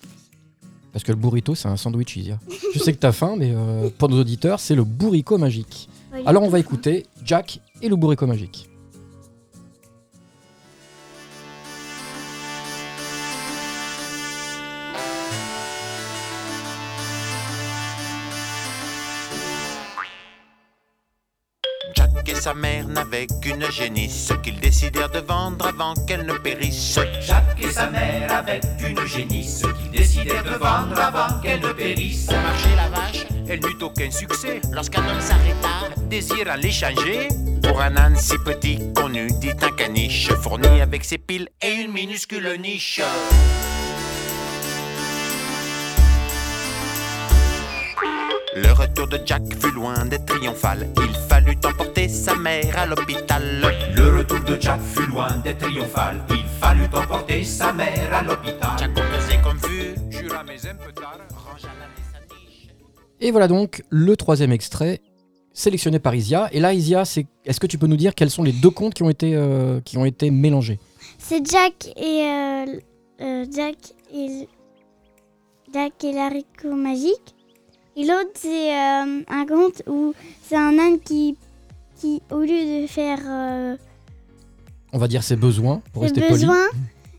[0.91, 2.37] Parce que le burrito, c'est un sandwich, Isia.
[2.73, 5.87] Je sais que t'as faim, mais euh, pour nos auditeurs, c'est le bourricot magique.
[6.13, 6.65] Ouais, Alors on va faim.
[6.65, 8.69] écouter Jack et le bourricot magique.
[22.43, 26.99] Sa mère n'avaient qu'une génisse qu'ils décidèrent de vendre avant qu'elle ne périsse.
[27.21, 32.25] Jacques et sa mère avec une génisse qui décidèrent de vendre avant qu'elle ne périsse.
[32.25, 37.29] Pour marcher la vache, elle n'eut aucun succès lorsqu'un homme s'arrêta, désirant l'échanger
[37.63, 41.71] pour un âne si petit qu'on eût dit un caniche, fourni avec ses piles et
[41.71, 42.99] une minuscule niche.
[48.95, 50.87] Le retour de Jack fut loin d'être triomphal.
[50.97, 53.41] Il fallut emporter sa mère à l'hôpital.
[53.95, 56.23] Le retour de Jack fut loin d'être triomphal.
[56.29, 58.69] Il fallut emporter sa mère à l'hôpital.
[58.77, 62.69] Jack faisait comme vu, jura mais un peu tard, rangea la sa niche.
[63.19, 65.01] Et voilà donc le troisième extrait
[65.53, 66.49] sélectionné par Isia.
[66.51, 67.25] Et là, Isia, c'est...
[67.45, 69.81] est-ce que tu peux nous dire quels sont les deux contes qui ont été, euh,
[69.81, 70.77] qui ont été mélangés?
[71.17, 72.65] C'est Jack et euh,
[73.21, 73.75] euh, Jack
[74.13, 74.47] et
[75.73, 77.33] Jack et l'haricot magique.
[77.95, 80.13] Et l'autre c'est euh, un conte où
[80.43, 81.37] c'est un âne qui,
[81.99, 83.75] qui au lieu de faire euh,
[84.93, 86.31] On va dire ses besoins, pour ses rester poli.
[86.33, 86.67] besoins,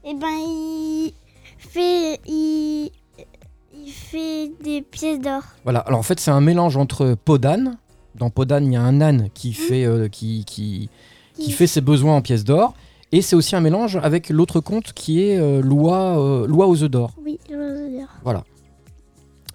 [0.05, 1.13] et ben il
[1.59, 2.91] fait il,
[3.73, 5.43] il fait des pièces d'or.
[5.63, 7.77] Voilà, alors en fait, c'est un mélange entre peau d'âne.
[8.17, 10.89] Dans peau d'âne, il y a un âne qui fait, euh, qui, qui,
[11.39, 12.75] qui fait ses besoins en pièces d'or.
[13.13, 16.83] Et c'est aussi un mélange avec l'autre conte qui est euh, loi, euh, loi aux
[16.83, 17.13] œufs d'or.
[17.25, 17.89] Oui, l'oiseau
[18.25, 18.45] d'or.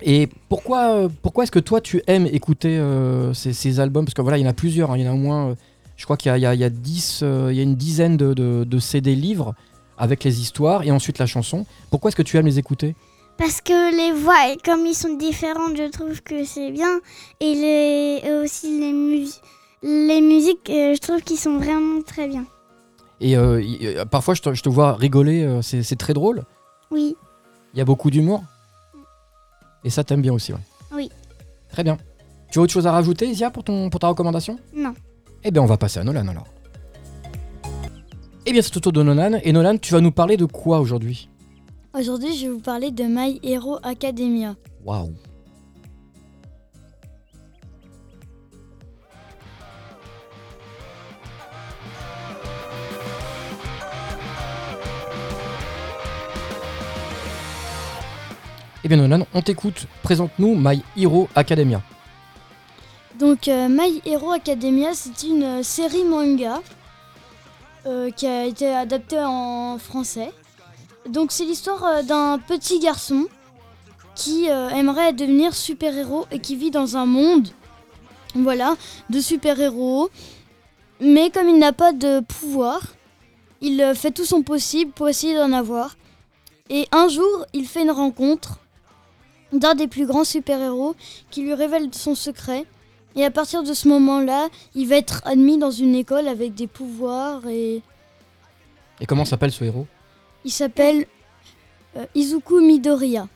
[0.02, 4.06] Et pourquoi, euh, pourquoi est-ce que toi tu aimes écouter euh, ces, ces albums?
[4.06, 5.50] Parce que voilà, il y en a plusieurs, hein, il y en a au moins,
[5.50, 5.56] euh,
[5.98, 7.60] je crois qu'il y a, il y a- il y a 10, euh, il y
[7.60, 9.56] a une dizaine de, de- de CD livres
[9.98, 11.66] avec les histoires et ensuite la chanson.
[11.92, 12.96] Pourquoi est-ce que tu aimes les écouter?
[13.38, 17.00] Parce que les voix, comme ils sont différentes, je trouve que c'est bien.
[17.42, 19.42] Et, les, aussi les, mus-
[19.84, 22.46] les musiques, je trouve qu'ils sont vraiment très bien.
[23.22, 23.36] Et
[24.10, 26.44] parfois je te, je te vois rigoler, c'est très drôle.
[26.92, 27.16] Oui.
[27.74, 28.44] Il y a beaucoup d'humour?
[29.84, 30.60] Et ça t'aime bien aussi, ouais.
[30.94, 31.10] Oui.
[31.70, 31.98] Très bien.
[32.52, 34.58] Tu as autre chose à rajouter, Isia, pour, ton, pour ta recommandation?
[34.76, 34.94] Non.
[35.44, 36.48] Eh bien, on va passer à Nolan alors.
[38.46, 39.40] Eh bien, c'est au tour de Nolan.
[39.44, 41.30] Et Nolan, tu vas nous parler de quoi aujourd'hui?
[41.94, 44.56] Aujourd'hui, je vais vous parler de My Hero Academia.
[44.84, 45.14] Waouh
[58.86, 59.88] Eh bien Nolan, on t'écoute.
[60.04, 61.82] Présente-nous My Hero Academia.
[63.20, 66.62] Donc, euh, My Hero Academia, c'est une euh, série manga
[67.86, 70.32] euh, qui a été adapté en français.
[71.10, 73.28] Donc c'est l'histoire d'un petit garçon
[74.16, 77.48] qui aimerait devenir super-héros et qui vit dans un monde
[78.36, 78.76] voilà,
[79.10, 80.10] de super-héros.
[81.00, 82.82] Mais comme il n'a pas de pouvoir,
[83.62, 85.96] il fait tout son possible pour essayer d'en avoir.
[86.70, 88.60] Et un jour, il fait une rencontre
[89.54, 90.96] d'un des plus grands super-héros
[91.32, 92.66] qui lui révèle son secret.
[93.16, 96.68] Et à partir de ce moment-là, il va être admis dans une école avec des
[96.68, 97.82] pouvoirs et
[99.02, 99.88] Et comment s'appelle ce héros?
[100.46, 101.06] Il s'appelle
[101.98, 103.28] euh, Izuku Midoriya.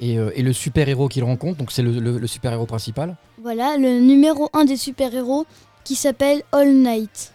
[0.00, 3.16] et, euh, et le super-héros qu'il rencontre, donc c'est le, le- le super-héros principal?
[3.42, 5.46] Voilà, le numéro 1 des super-héros
[5.84, 7.32] qui s'appelle All Night.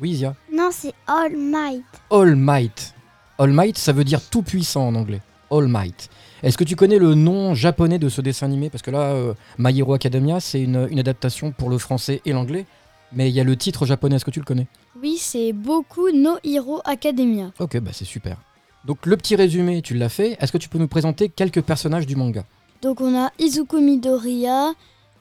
[0.00, 0.34] Oui, Isia.
[0.52, 1.84] Non, c'est All Might.
[2.10, 2.94] All Might.
[3.38, 5.20] All Might, ça veut dire tout puissant en anglais.
[5.52, 6.10] All Might.
[6.44, 8.68] Est-ce que tu connais le nom japonais de ce dessin animé?
[8.70, 12.32] Parce que là, euh, My Hero Academia, c'est une, une adaptation pour le français et
[12.32, 12.66] l'anglais.
[13.12, 14.66] Mais il y a le titre japonais, est-ce que tu le connais?
[15.00, 17.50] Oui, c'est Boku no Hero Academia.
[17.60, 18.36] Ok, bah c'est super.
[18.84, 20.36] Donc le petit résumé, tu l'as fait.
[20.40, 22.44] Est-ce que tu peux nous présenter quelques personnages du manga?
[22.82, 24.72] Donc on a Izuku Midoriya,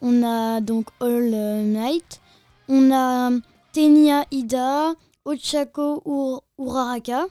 [0.01, 1.29] on a donc All
[1.63, 2.19] Night,
[2.67, 3.29] on a
[3.71, 4.93] Tenya Ida,
[5.23, 7.27] Ochako Ur- Uraraka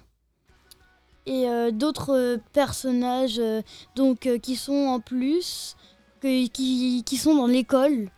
[1.27, 3.63] et euh, d'autres euh, personnages euh,
[3.97, 5.77] donc qui sont en plus
[6.21, 8.09] que- qui, qui sont dans l'école.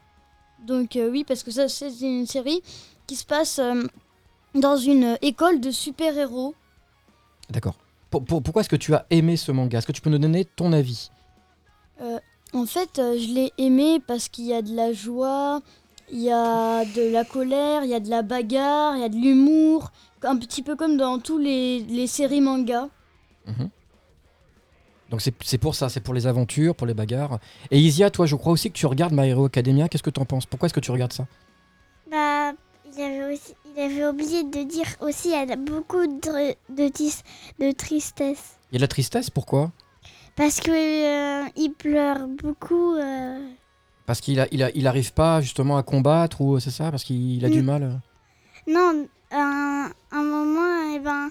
[0.66, 2.62] Donc oui parce que ça c'est une série
[3.06, 3.60] qui se passe
[4.54, 6.54] dans une école de super-héros.
[7.50, 7.74] D'accord.
[8.10, 9.78] Pour- pour- pourquoi est-ce que tu as aimé ce manga?
[9.78, 11.10] Est-ce que tu peux nous donner ton avis?
[12.00, 12.18] Euh,
[12.52, 15.60] en fait, euh, je l'ai aimé parce qu'il y a de la joie,
[16.10, 19.08] il y a de la colère, il y a de la bagarre, il y a
[19.08, 19.90] de l'humour,
[20.24, 22.88] un petit peu comme dans tous les, les séries manga.
[23.46, 23.68] Mhm.
[25.10, 27.38] Donc c'est c'est pour ça, c'est pour les aventures, pour les bagarres.
[27.70, 29.88] Et Isia, toi, je crois aussi que tu regardes My Hero Academia.
[29.88, 30.46] Qu'est-ce que tu en penses?
[30.46, 31.26] Pourquoi est-ce que tu regardes ça?
[32.10, 32.52] Bah,
[32.96, 37.22] il avait, aussi, il avait oublié de dire aussi, elle a beaucoup de, de, tis-
[37.60, 38.56] de tristesse.
[38.70, 39.72] Il y a de la tristesse, pourquoi?
[40.36, 42.94] Parce que euh, il pleure beaucoup.
[42.96, 43.46] euh.
[44.06, 46.90] Parce qu'il a, il a, il arrive pas justement à combattre ou c'est ça?
[46.90, 47.66] Parce qu'il a du Mm.
[47.66, 47.92] mal euh
[48.66, 49.06] Non,
[49.40, 51.30] un, un moment, eh ben,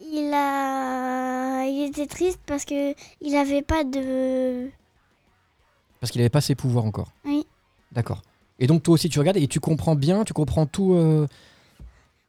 [0.00, 4.68] il a, il était triste parce que il avait pas de.
[6.00, 7.12] Parce qu'il avait pas ses pouvoirs encore.
[7.24, 7.46] Oui.
[7.92, 8.22] D'accord.
[8.58, 11.26] Et donc toi aussi tu regardes et tu comprends bien, tu comprends tout, euh,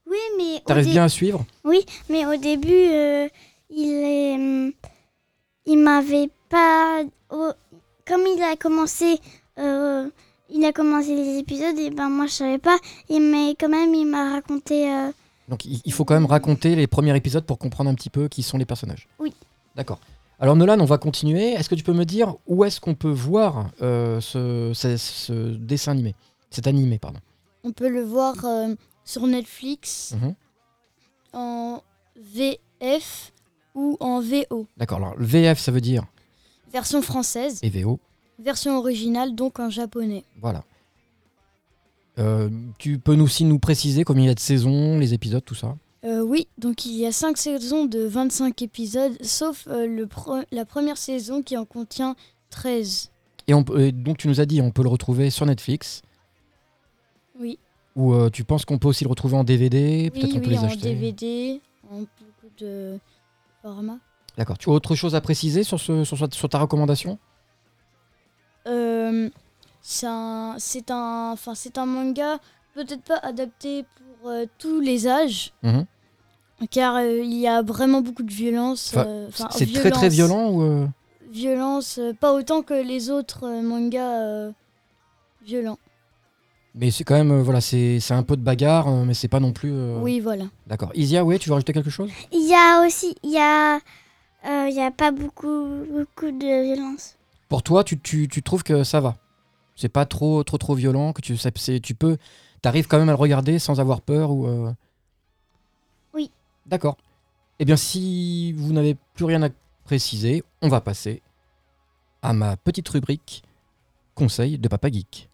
[0.10, 1.46] Oui, mais t'arrives dé- bien à suivre?
[1.64, 3.28] Oui, mais au début, euh,
[3.70, 4.72] il est, hum,
[5.66, 7.04] il m'avait pas.
[7.30, 9.20] comme il a commencé,
[9.60, 10.10] euh,
[10.50, 12.78] il a commencé les épisodes, et ben moi je savais pas.
[13.10, 14.92] Et mais quand même, il m'a raconté.
[14.92, 15.12] euh,
[15.50, 18.28] Donc il il faut quand même raconter les premiers épisodes pour comprendre un petit peu
[18.28, 19.08] qui sont les personnages.
[19.20, 19.34] Oui.
[19.76, 20.00] D'accord.
[20.40, 21.52] Alors Nolan, on va continuer.
[21.54, 25.34] Est-ce que tu peux me dire où est-ce qu'on peut voir euh, ce, ce- ce
[25.56, 26.14] dessin animé?
[26.52, 27.20] Cet animé, pardon.
[27.64, 30.36] On peut le voir euh, sur Netflix Mhm.
[31.34, 31.82] en
[32.16, 33.34] VF
[33.76, 34.68] ou en VO.
[34.78, 34.98] D'accord.
[35.00, 36.04] Alors le VF, ça veut dire
[36.72, 38.00] Version française, et VO.
[38.40, 40.24] Version originale donc en japonais.
[40.42, 40.64] Voilà.
[42.20, 45.56] Euh, tu peux aussi nous préciser combien il y a de saisons, les épisodes, tout
[45.56, 45.76] ça?
[46.04, 50.46] Euh, oui, donc il y a 5 saisons de 25 épisodes, sauf euh, le pre-
[50.52, 52.16] la première saison qui en contient
[52.50, 53.12] 13.
[53.48, 56.02] Et on peut- et donc tu nous as dit, on peut le retrouver sur Netflix?
[57.40, 57.60] Oui,
[57.96, 60.52] Ou tu penses qu'on peut aussi le retrouver en DVD Peut-être oui, on peut oui
[60.54, 60.94] les en acheter?
[60.96, 61.62] DVD,
[61.92, 62.98] en beaucoup de
[63.62, 64.00] formats.
[64.38, 64.58] D'accord.
[64.58, 67.18] Tu as autre chose à préciser sur, ce, sur, sur ta recommandation?
[69.82, 72.40] C'est un, c'est un, enfin c'est un manga
[72.74, 73.86] peut-être pas adapté
[74.20, 75.86] pour euh, tous les âges, Mhm.
[76.70, 78.94] car euh, il y a vraiment beaucoup de violence.
[78.96, 80.14] Euh, C'est très très violence.
[80.14, 80.88] violent ou euh,
[81.32, 84.52] Violence, euh, pas autant que les autres euh, mangas euh,
[85.44, 85.78] violents.
[86.76, 89.28] Mais c'est quand même, euh, voilà, c'est c'est un peu de bagarre, euh, mais c'est
[89.28, 89.72] pas non plus.
[89.74, 90.46] euh, Oui, voilà.
[90.68, 90.92] D'accord.
[90.94, 92.12] Isia, ouais, tu veux rajouter quelque chose?
[92.32, 96.64] Il y a aussi, il y a, euh, il y a pas beaucoup, beaucoup de
[96.74, 97.17] violence.
[97.50, 99.18] Pour toi, tu, tu, tu trouves que ça va?
[99.76, 102.18] C'est pas trop trop trop violent que tu, ça- tu peux,
[102.62, 104.48] t'arrives quand même à le regarder sans avoir peur ou.
[104.48, 104.72] euh,
[106.14, 106.32] Oui.
[106.66, 106.98] D'accord.
[107.60, 109.50] Eh bien, si vous n'avez plus rien à
[109.84, 111.22] préciser, on va passer
[112.22, 113.44] à ma petite rubrique
[114.16, 115.30] conseil de Papa Geek.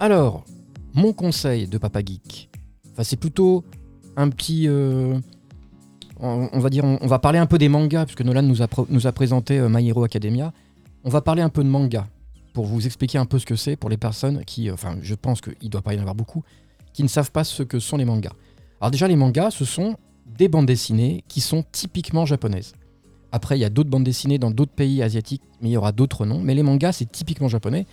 [0.00, 0.44] Alors,
[0.94, 2.50] mon conseil de Papa Geek,
[3.02, 3.64] c'est plutôt
[4.16, 4.66] un petit.
[4.68, 5.18] euh,
[6.20, 8.86] on, va dire, on, va parler un peu des mangas, puisque Nolan nous a, pro-
[8.88, 10.52] nous a présenté euh, My Hero Academia.
[11.04, 12.06] On va parler un peu de manga,
[12.52, 14.68] pour vous expliquer un peu ce que c'est pour les personnes qui.
[14.68, 16.42] euh, Enfin, je pense qu'il ne doit pas y en avoir beaucoup,
[16.92, 18.32] qui ne savent pas ce que sont les mangas.
[18.80, 19.96] Alors, déjà, les mangas, ce sont
[20.38, 22.74] des bandes dessinées qui sont typiquement japonaises.
[23.32, 25.92] Après, il y a d'autres bandes dessinées dans d'autres pays asiatiques, mais il y aura
[25.92, 26.40] d'autres noms.
[26.40, 27.86] Mais les mangas, c'est typiquement japonais.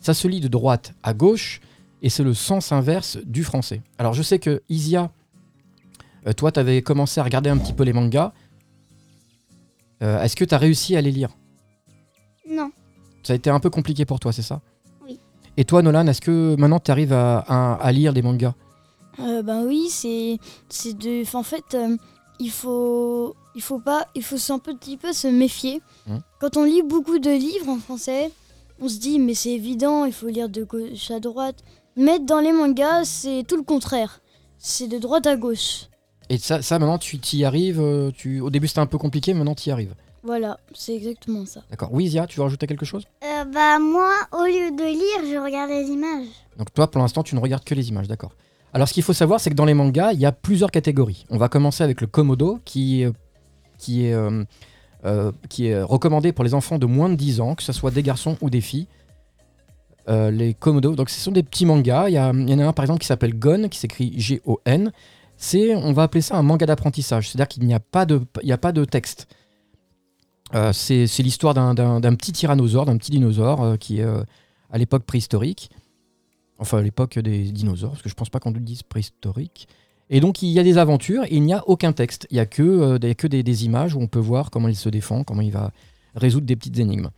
[0.00, 1.60] Ça se lit de droite à gauche,
[2.02, 3.82] et c'est le sens inverse du français.
[3.98, 5.10] Alors, je sais que Isia,
[6.26, 8.32] euh, toi, tu avais commencé à regarder un petit peu les mangas.
[10.02, 11.30] Euh, Est-ce que tu as réussi à les lire?
[12.48, 12.70] Non.
[13.22, 14.60] Ça a été un peu compliqué pour toi, c'est ça?
[15.04, 15.18] Oui.
[15.56, 18.54] Et toi, Nolan, est-ce que maintenant tu arrives à, à- à lire des mangas?
[19.18, 20.38] Euh, ben oui, c'est
[20.94, 21.24] de.
[21.36, 21.96] En fait, euh,
[22.38, 25.80] il faut il faut pas il faut un petit peu se méfier.
[26.06, 26.20] Mhm.
[26.38, 28.30] Quand on lit beaucoup de livres en français,
[28.80, 31.56] on se dit mais c'est évident, il faut lire de gauche à droite.
[31.96, 34.20] Mais dans les mangas, c'est tout le contraire.
[34.58, 35.86] C'est de droite à gauche.
[36.28, 37.80] Et ça, ça maintenant, tu y arrives.
[37.80, 38.40] euh, Tu...
[38.40, 39.94] Au début, c'était un peu compliqué, maintenant, tu y arrives.
[40.22, 41.62] Voilà, c'est exactement ça.
[41.70, 41.90] D'accord.
[41.92, 43.04] Oui, Zia, tu veux rajouter quelque chose?
[43.22, 46.26] Euh, bah moi, au lieu de lire, je regarde les images.
[46.58, 48.32] Donc, toi, pour l'instant, tu ne regardes que les images, d'accord.
[48.74, 51.24] Alors, ce qu'il faut savoir, c'est que dans les mangas, il y a plusieurs catégories.
[51.30, 53.12] On va commencer avec le Komodo, qui, est-
[53.78, 54.42] qui, est, euh,
[55.04, 57.90] euh, qui est recommandé pour les enfants de moins de 10 ans, que ce soit
[57.90, 58.86] des garçons ou des filles.
[60.08, 62.08] Euh, les Komodo, donc ce sont des petits mangas.
[62.08, 64.92] Il y, en a un par exemple qui s'appelle Gon, qui s'écrit G-O-N.
[65.36, 68.58] C'est, on va appeler ça un manga d'apprentissage, c'est-à-dire qu'il n'y a pas de, a
[68.58, 69.28] pas de texte.
[70.54, 74.06] Euh, c'est, l'histoire d'un, petit tyrannosaure, d'un petit dinosaure qui est
[74.70, 75.70] à l'époque préhistorique.
[76.58, 79.68] Enfin, à l'époque des dinosaures, parce que je pense pas qu'on le dise préhistorique.
[80.08, 82.26] Et donc, il y a des aventures et il n'y a aucun texte.
[82.30, 84.68] Il n'y a que, euh, des, que des, des images où on peut voir comment
[84.68, 85.72] il se défend, comment il va
[86.14, 87.10] résoudre des petites énigmes.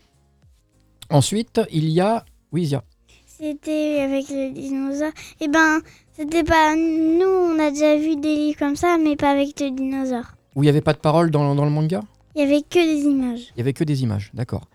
[1.10, 2.24] Ensuite, il y a.
[2.50, 2.82] Oui, Zia.
[3.26, 5.12] C'était avec le dinosaure.
[5.40, 5.80] Eh ben,
[6.12, 6.74] c'était pas.
[6.74, 10.34] Nous, on a déjà vu des livres comme ça, mais pas avec le dinosaure.
[10.56, 12.02] Où il n'y avait pas de parole dans, dans le manga?
[12.34, 13.52] Il y avait que des images.
[13.54, 14.68] Il y avait que des images, d'accord.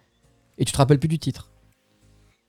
[0.58, 1.50] Et tu te rappelles plus du titre?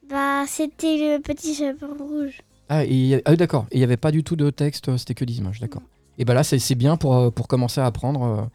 [0.09, 2.43] Bah, c'était le petit chapeau rouge.
[2.69, 3.67] Ah, et ah d'accord.
[3.71, 5.83] Et il n'y avait pas du tout de texte, euh, c'était que des images, d'accord.
[6.19, 8.49] Et ben là, c'est bien pour, euh, pour commencer à apprendre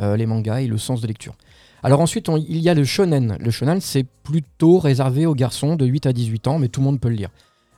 [0.00, 1.34] euh, les mangas et le sens de lecture.
[1.82, 3.36] Alors ensuite, il y a le shonen.
[3.40, 6.84] Le shonen, c'est plutôt réservé aux garçons de 8 à 18 ans, mais tout le
[6.84, 7.30] monde peut le lire.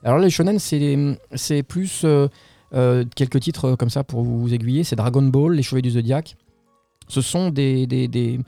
[0.03, 2.05] Alors là, le shonen, c'est plus
[3.15, 4.83] quelques titres comme ça pour vous aiguiller.
[4.83, 6.37] C'est Dragon Ball, Les Chevaliers du Zodiaque.
[7.07, 8.39] Ce sont des, des,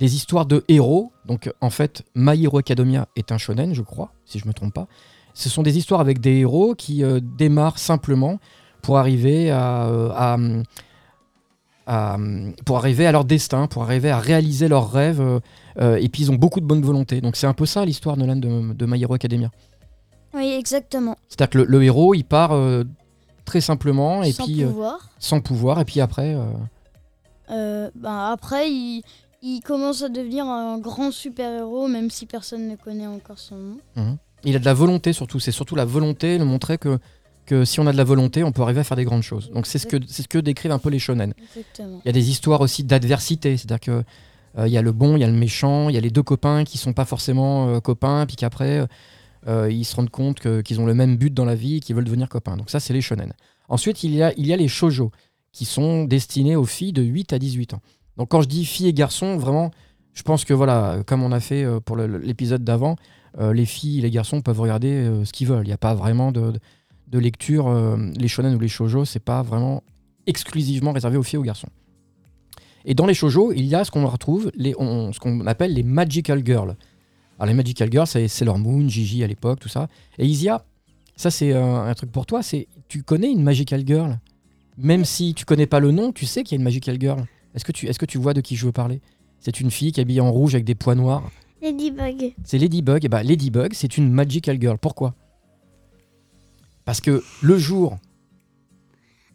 [0.00, 1.12] histoires de héros.
[1.26, 4.74] Donc en fait, My Hero Academia est un shonen, je crois, si je me trompe
[4.74, 4.86] pas.
[5.34, 8.38] Ce sont des histoires avec des héros qui euh, démarrent simplement
[8.82, 10.36] pour arriver à, euh, à,
[11.86, 12.16] à-
[12.64, 15.20] pour arriver à leur destin, pour arriver à réaliser leurs rêves.
[15.78, 17.20] euh, et puis ils ont beaucoup de bonne volonté.
[17.20, 19.50] Donc c'est un peu ça l'histoire Nolan de, de My Hero Academia.
[20.34, 21.16] Oui, exactement.
[21.28, 22.84] C'est-à-dire que le, le héros, il part euh,
[23.44, 25.08] très simplement et Sans puis pouvoir.
[25.18, 25.80] sans pouvoir.
[25.80, 26.36] Et puis après,
[27.48, 29.02] ben après, il,
[29.42, 34.18] il commence à devenir un grand super-héros, même si personne ne connaît encore son nom.
[34.44, 35.40] Il a de la volonté surtout.
[35.40, 36.98] C'est surtout la volonté, le montrer que,
[37.46, 39.50] que si on a de la volonté, on peut arriver à faire des grandes choses.
[39.50, 41.32] Donc c'est ce que, c'est ce que décrivent un peu les shonen.
[41.56, 42.00] Exactement.
[42.04, 44.04] Il y a des histoires aussi d'adversité, c'est-à-dire que
[44.58, 46.10] euh, il y a le bon, il y a le méchant, il y a les
[46.10, 48.86] deux copains qui sont pas forcément euh, copains, puis qu'après
[49.46, 51.80] euh, ils se rendent compte que- qu'ils ont le même but dans la vie et
[51.80, 52.56] qu'ils veulent devenir copains.
[52.56, 53.32] Donc ça, c'est les shonen.
[53.68, 55.12] Ensuite, il y a, il y a les shoujo,
[55.52, 57.80] qui sont destinés aux filles de 8 à 18 ans.
[58.16, 59.70] Donc quand je dis filles et garçons, vraiment,
[60.14, 62.96] je pense que voilà, comme on a fait pour l'épisode d'avant,
[63.38, 65.64] les filles et les garçons peuvent regarder euh, ce qu'ils veulent.
[65.64, 66.52] Il n'y a pas vraiment de,
[67.12, 67.68] lecture.
[67.68, 69.82] euh, les shonen ou les shoujo, c'est pas vraiment
[70.26, 71.68] exclusivement réservé aux filles et aux garçons.
[72.84, 76.44] Et dans les shoujo, il y a ce qu'on retrouve, ce qu'on appelle les magical
[76.44, 76.76] girls.
[77.38, 79.88] Alors les magical girls, c'est Sailor Moon, Gigi à l'époque, tout ça.
[80.18, 80.64] Et Isia,
[81.16, 84.18] ça c'est euh, un truc pour toi, c'est tu connais une magical girl?
[84.76, 87.24] Même si tu connais pas le nom, tu sais qu'il y a une magical girl.
[87.54, 89.00] Est-ce que, tu, est-ce que tu vois de qui je veux parler?
[89.40, 91.30] C'est une fille qui est habillée en rouge avec des pois noirs.
[91.62, 92.34] Ladybug.
[92.44, 93.04] C'est Ladybug.
[93.04, 94.78] Et bah Ladybug, c'est une magical girl.
[94.78, 95.14] Pourquoi?
[96.84, 97.96] Parce que le jour,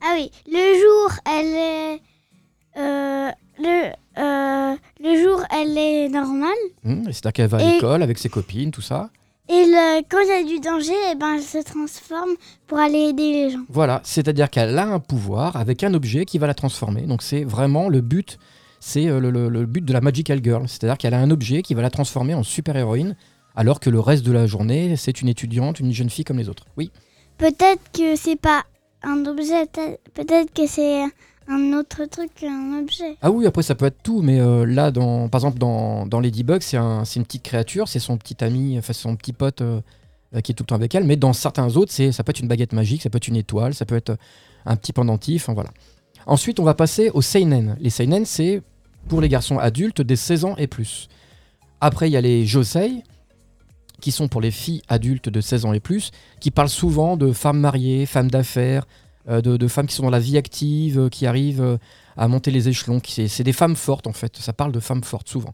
[0.01, 2.01] Ah oui, le jour, elle est.
[2.77, 6.51] euh, le, euh, le jour, elle est normale.
[6.83, 9.09] hmm, c'est-à-dire qu'elle va à Et- l'école avec ses copines, tout ça.
[9.47, 12.31] Et le, quand il y a du danger, eh ben, elle se transforme
[12.65, 13.63] pour aller aider les gens.
[13.69, 17.03] Voilà, c'est-à-dire qu'elle a un pouvoir avec un objet qui va la transformer.
[17.03, 18.39] Donc c'est vraiment le but,
[18.87, 20.67] c'est euh, le, le- le but de la Magical Girl.
[20.67, 23.15] C'est-à-dire qu'elle a un objet qui va la transformer en super-héroïne,
[23.55, 26.49] alors que le reste de la journée, c'est une étudiante, une jeune fille comme les
[26.49, 26.65] autres.
[26.77, 26.91] Oui,
[27.37, 28.63] Peut-être que c'est pas
[29.03, 31.01] un objet, peut- peut-être que c'est
[31.47, 33.17] un autre truc qu'un objet.
[33.21, 36.19] ah oui, après ça peut être tout, mais euh, là, dans, par exemple, dans, dans
[36.19, 39.81] Ladybug, c'est un, une petite créature, c'est son petit ami, enfin son petit pote euh,
[40.43, 42.39] qui est tout le temps avec elle, mais dans certains autres, c'est, ça peut être
[42.39, 44.15] une baguette magique, ça peut être une étoile, ça peut être
[44.65, 45.69] un petit pendentif, enfin voilà.
[46.25, 47.75] Ensuite, on va passer aux seinen.
[47.79, 48.61] Les seinen, c'est
[49.07, 51.07] pour les garçons adultes des 16 ans et plus.
[51.81, 53.03] Après, il y a les josei,
[54.01, 57.31] qui sont pour les filles adultes de 16 ans et plus, qui parlent souvent de
[57.31, 58.85] femmes mariées, femmes d'affaires,
[59.27, 61.77] euh, de, femmes qui sont dans la vie active, euh, qui arrivent euh,
[62.15, 63.01] à monter les échelons.
[63.03, 64.37] C'est des femmes fortes en fait.
[64.37, 65.53] Ça parle de femmes fortes souvent.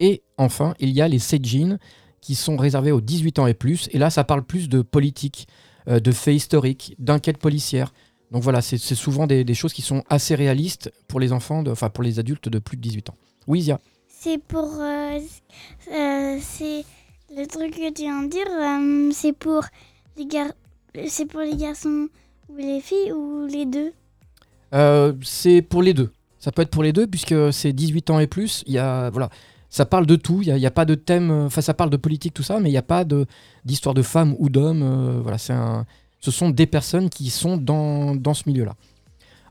[0.00, 1.78] Et enfin, il y a les Seijin
[2.20, 3.88] qui sont réservés aux 18 ans et plus.
[3.92, 5.46] Et là, ça parle plus de politique,
[5.86, 7.92] de faits historiques, d'enquêtes policières.
[8.34, 11.70] Donc voilà, c'est souvent des, des choses qui sont assez réalistes pour les enfants, de-
[11.70, 13.14] enfin pour les adultes de plus de 18 ans.
[13.46, 13.78] Oui, Zia.
[14.08, 14.68] C'est pour.
[14.80, 15.18] euh,
[15.92, 16.84] euh, c'est
[17.36, 18.46] le truc que tu viens de dire.
[18.50, 19.64] euh, c'est pour
[20.18, 20.48] les gar...
[21.08, 22.08] C'est pour les garçons
[22.48, 23.92] ou les filles ou les deux?
[25.22, 26.10] C'est pour les deux.
[26.40, 28.64] Ça peut être pour les deux, puisque c'est 18 ans et plus.
[28.66, 29.30] Il y a, voilà,
[29.70, 30.40] ça parle de tout.
[30.42, 31.30] Il n'y a, il y a pas de thème.
[31.30, 33.26] Enfin, ça parle de politique, tout ça, mais il n'y a pas de-
[33.64, 34.82] d'histoire de femmes ou d'hommes.
[34.82, 35.86] euh, voilà, c'est un,
[36.24, 38.74] ce sont des personnes qui sont dans, dans ce milieu-là.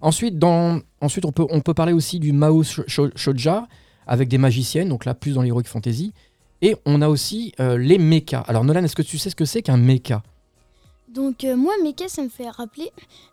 [0.01, 3.67] Ensuite, dans, ensuite on, peut, on peut parler aussi du Mao Sho- Sho- Shoja,
[4.07, 6.13] avec des magiciennes, donc là, plus dans l'heroic fantasy.
[6.63, 8.43] Et on a aussi euh, les mechas.
[8.47, 10.23] Alors, Nolan, est-ce que tu sais ce que c'est qu'un mecha?
[11.13, 12.89] Donc euh, moi, mecha, ça me fait rappeler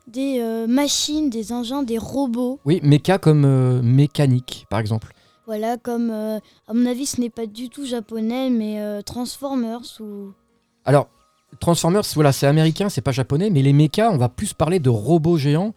[0.06, 2.60] des euh, machines, des engins, des robots.
[2.66, 5.14] Oui, mecha comme euh, mécanique, par exemple.
[5.46, 10.32] Voilà, comme à mon avis, ce n'est pas du tout japonais, mais Transformers ou
[10.84, 11.08] Alors,
[11.58, 14.88] Transformers, voilà, c'est américain, c'est pas japonais, mais les mechas, on va plus parler de
[14.88, 15.74] robots géants,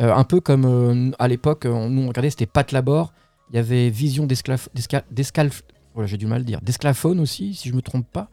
[0.00, 3.12] euh, un peu comme euh, à l'époque, euh, nous on regardait, c'était Pat Labor,
[3.50, 4.68] il y avait Vision d'Escalf-
[5.94, 8.28] voilà, j'ai du mal à d'Esclaphone aussi, si je me trompe pas.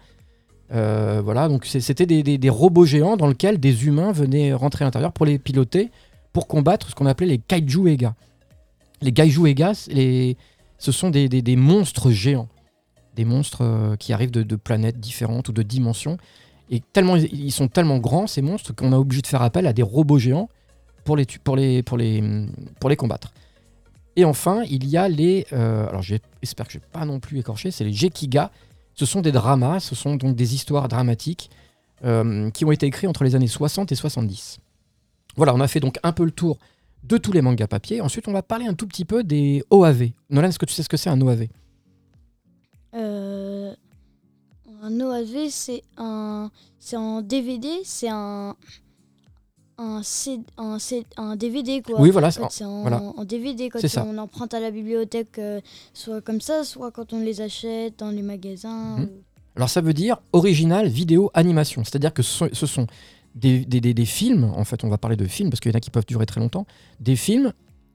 [0.69, 5.25] Voilà, donc c'était des, robots géants dans lesquels des humains venaient rentrer à l'intérieur pour
[5.25, 5.89] les piloter,
[6.33, 8.13] pour combattre ce qu'on appelait les kaiju Ega.
[9.01, 12.49] Les kaiju Ega, ce sont des, monstres géants,
[13.15, 16.17] des monstres qui arrivent de planètes différentes ou de dimensions.
[16.69, 19.73] Et tellement, ils sont tellement grands, ces monstres, qu'on a obligé de faire appel à
[19.73, 20.49] des robots géants
[21.03, 22.47] pour les, pour les, pour les,
[22.79, 23.31] pour les combattre.
[24.15, 25.45] Et enfin, il y a les.
[25.53, 28.51] euh, alors, j'espère que je vais pas non plus écorché, c'est les Gekiga.
[28.93, 31.49] Ce sont des dramas, ce sont donc des histoires dramatiques
[32.05, 34.59] euh, qui ont été écrits entre les années 60 et 70.
[35.35, 36.57] Voilà, on a fait donc un peu le tour
[37.03, 38.01] de tous les mangas papier.
[38.01, 40.11] Ensuite, on va parler un tout petit peu des OAV.
[40.29, 41.47] Nolan, est-ce que tu sais ce que c'est un OAV
[42.95, 43.73] euh,
[44.87, 48.55] un OAV, c'est un, c'est en DVD, c'est un,
[49.77, 51.99] un, C- un, C- un DVD quoi.
[51.99, 52.27] Oui, voilà.
[52.27, 53.01] En c'est- fait, c'est en, voilà.
[53.01, 54.05] en DVD quand C'est ça.
[54.07, 55.59] on emprunte à la bibliothèque, euh,
[55.93, 58.97] soit comme ça, soit quand on les achète dans les magasins.
[58.97, 59.03] Mhm.
[59.03, 59.09] ou-
[59.57, 62.87] Alors ça veut dire original vidéo animation, c'est-à-dire que ce ce sont
[63.35, 65.75] des, des- des- des films, en fait on va parler de films parce qu'il y
[65.75, 66.65] en a qui peuvent durer très longtemps,
[66.99, 67.51] des films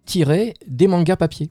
[0.06, 1.50] tirés des mangas papier.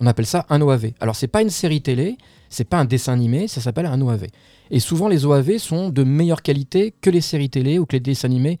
[0.00, 0.92] On appelle ça un OAV.
[1.00, 2.16] Alors c'est pas une série télé,
[2.48, 4.26] c'est pas un dessin animé, ça s'appelle un OAV.
[4.70, 8.00] Et souvent les OAV sont de meilleure qualité que les séries télé ou que les
[8.00, 8.58] dessins animés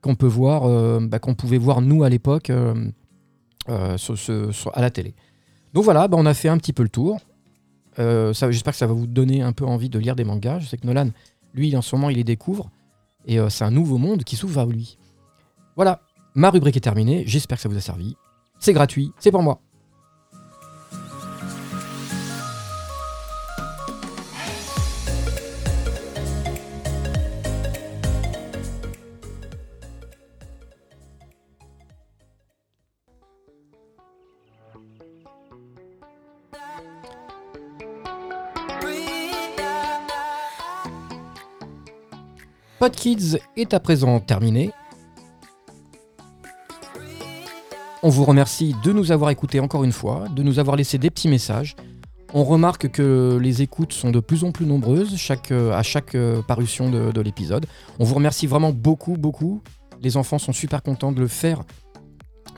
[0.00, 2.74] qu'on peut voir, euh, bah, qu'on pouvait voir nous à l'époque euh,
[3.68, 3.96] euh,
[4.72, 5.14] à la télé.
[5.74, 7.20] Donc voilà, bah, on a fait un petit peu le tour.
[7.98, 10.60] J'espère que ça va vous donner un peu envie de lire des mangas.
[10.60, 11.10] Je sais que Nolan,
[11.52, 12.70] lui, en ce moment, il les découvre.
[13.26, 14.96] Et c'est un nouveau monde qui s'ouvre à lui.
[15.76, 16.00] Voilà,
[16.34, 17.24] ma rubrique est terminée.
[17.26, 18.16] J'espère que ça vous a servi.
[18.58, 19.60] C'est gratuit, c'est pour moi.
[43.00, 44.72] Podkids est à présent terminé.
[48.02, 51.08] On vous remercie de nous avoir écoutés encore une fois, de nous avoir laissé des
[51.08, 51.76] petits messages.
[52.34, 56.14] On remarque que les écoutes sont de plus en plus nombreuses chaque, euh, à chaque
[56.14, 57.64] euh, parution de, de l'épisode.
[57.98, 59.62] On vous remercie vraiment beaucoup, beaucoup.
[60.02, 61.62] Les enfants sont super contents de le faire,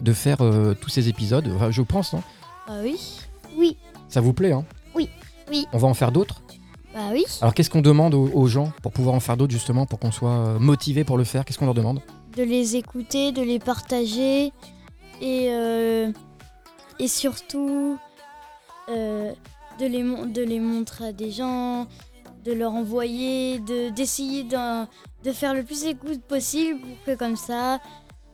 [0.01, 1.49] de faire euh, tous ces épisodes.
[1.55, 2.23] Enfin, je pense, hein.
[2.67, 3.21] Ah oui?
[3.57, 3.77] Oui,
[4.09, 4.65] ça vous plaît, hein?
[4.97, 5.09] Oui,
[5.49, 5.67] oui.
[5.73, 6.42] On va en faire d'autres?
[6.95, 7.25] Bah oui.
[7.41, 10.13] Alors qu'est-ce qu'on demande aux, aux gens pour pouvoir en faire d'autres justement, pour qu'on
[10.13, 11.45] soit euh, motivé pour le faire?
[11.45, 12.03] Qu'est-ce qu'on leur demande?
[12.37, 14.53] De les écouter, de les partager
[15.21, 16.11] et, euh,
[16.99, 17.99] et surtout
[18.89, 19.33] euh,
[19.81, 21.87] de, les mon- de les montrer à des gens,
[22.45, 24.89] de leur envoyer, de- d'essayer d'un-
[25.25, 27.79] de faire le plus d'écoute possible pour que comme ça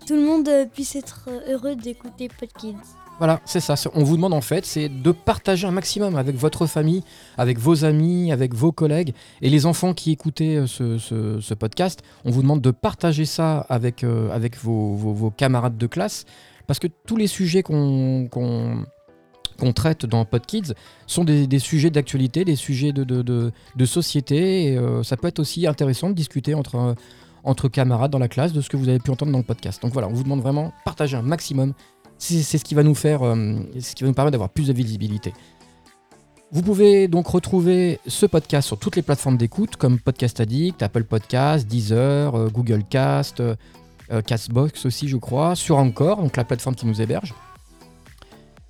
[0.06, 2.74] tout le monde puisse être heureux d'écouter Podkids.
[3.18, 3.74] Voilà, c'est ça.
[3.94, 7.02] On vous demande en fait, c'est de partager un maximum avec votre famille,
[7.36, 9.12] avec vos amis, avec vos collègues
[9.42, 12.02] et les enfants qui écoutaient euh, ce, podcast.
[12.24, 16.26] On vous demande de partager ça avec, euh, avec vos, vos- camarades de classe
[16.68, 18.84] parce que tous les sujets qu'on qu'on-
[19.58, 20.72] qu'on traite dans PodKids
[21.08, 24.66] sont des, sujets d'actualité, des sujets de, de, de- de société.
[24.74, 26.94] Et, euh, ça peut être aussi intéressant de discuter entre,
[27.42, 29.82] entre camarades dans la classe de ce que vous avez pu entendre dans le podcast.
[29.82, 31.72] Donc voilà, on vous demande vraiment partager un maximum
[32.18, 35.32] c'est ce qui va nous faire, euh, ce qui nous permettre d'avoir plus de visibilité.
[36.50, 41.04] Vous pouvez donc retrouver ce podcast sur toutes les plateformes d'écoute comme Podcast Addict, Apple
[41.04, 43.54] Podcast, Deezer, euh, Google Cast, euh,
[44.26, 47.34] Castbox aussi, je crois, sur Encore, donc la plateforme qui nous héberge.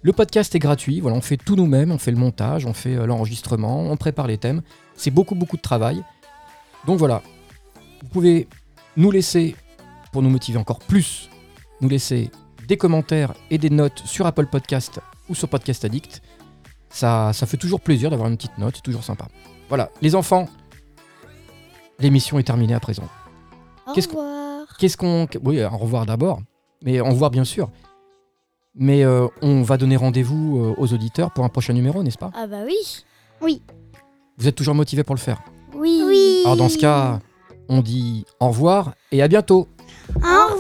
[0.03, 2.95] Le podcast est gratuit, voilà, on fait tout nous-mêmes, on fait le montage, on fait
[3.07, 4.63] l'enregistrement, on prépare les thèmes.
[4.97, 6.03] C'est beaucoup, beaucoup de travail.
[6.87, 7.23] Donc voilà,
[8.03, 8.49] vous pouvez
[8.97, 9.55] nous laisser,
[10.13, 11.31] pour nous motiver encore plus,
[11.81, 12.31] nous laisser
[12.69, 16.23] des commentaires et des notes sur Apple Podcast ou sur Podcast Addict.
[16.91, 19.27] Ça, ça fait toujours plaisir d'avoir une petite note, toujours sympa.
[19.69, 20.47] Voilà, les enfants,
[21.99, 23.09] l'émission est terminée à présent.
[23.87, 24.77] Au Qu'est-ce qu'on- revoir.
[24.79, 25.27] Qu'est-ce qu'on.
[25.43, 26.41] Oui, au revoir d'abord,
[26.83, 27.71] mais au revoir bien sûr.
[28.75, 32.31] Mais euh, on va donner rendez-vous euh, aux auditeurs pour un prochain numéro, n'est-ce pas?
[32.35, 33.61] Ah bah oui.
[34.37, 35.43] Vous êtes toujours motivés pour le faire?
[35.75, 36.01] Oui.
[36.05, 36.43] Oui.
[36.45, 37.19] Alors dans ce cas,
[37.69, 39.67] on dit au revoir et à bientôt
[40.17, 40.55] Au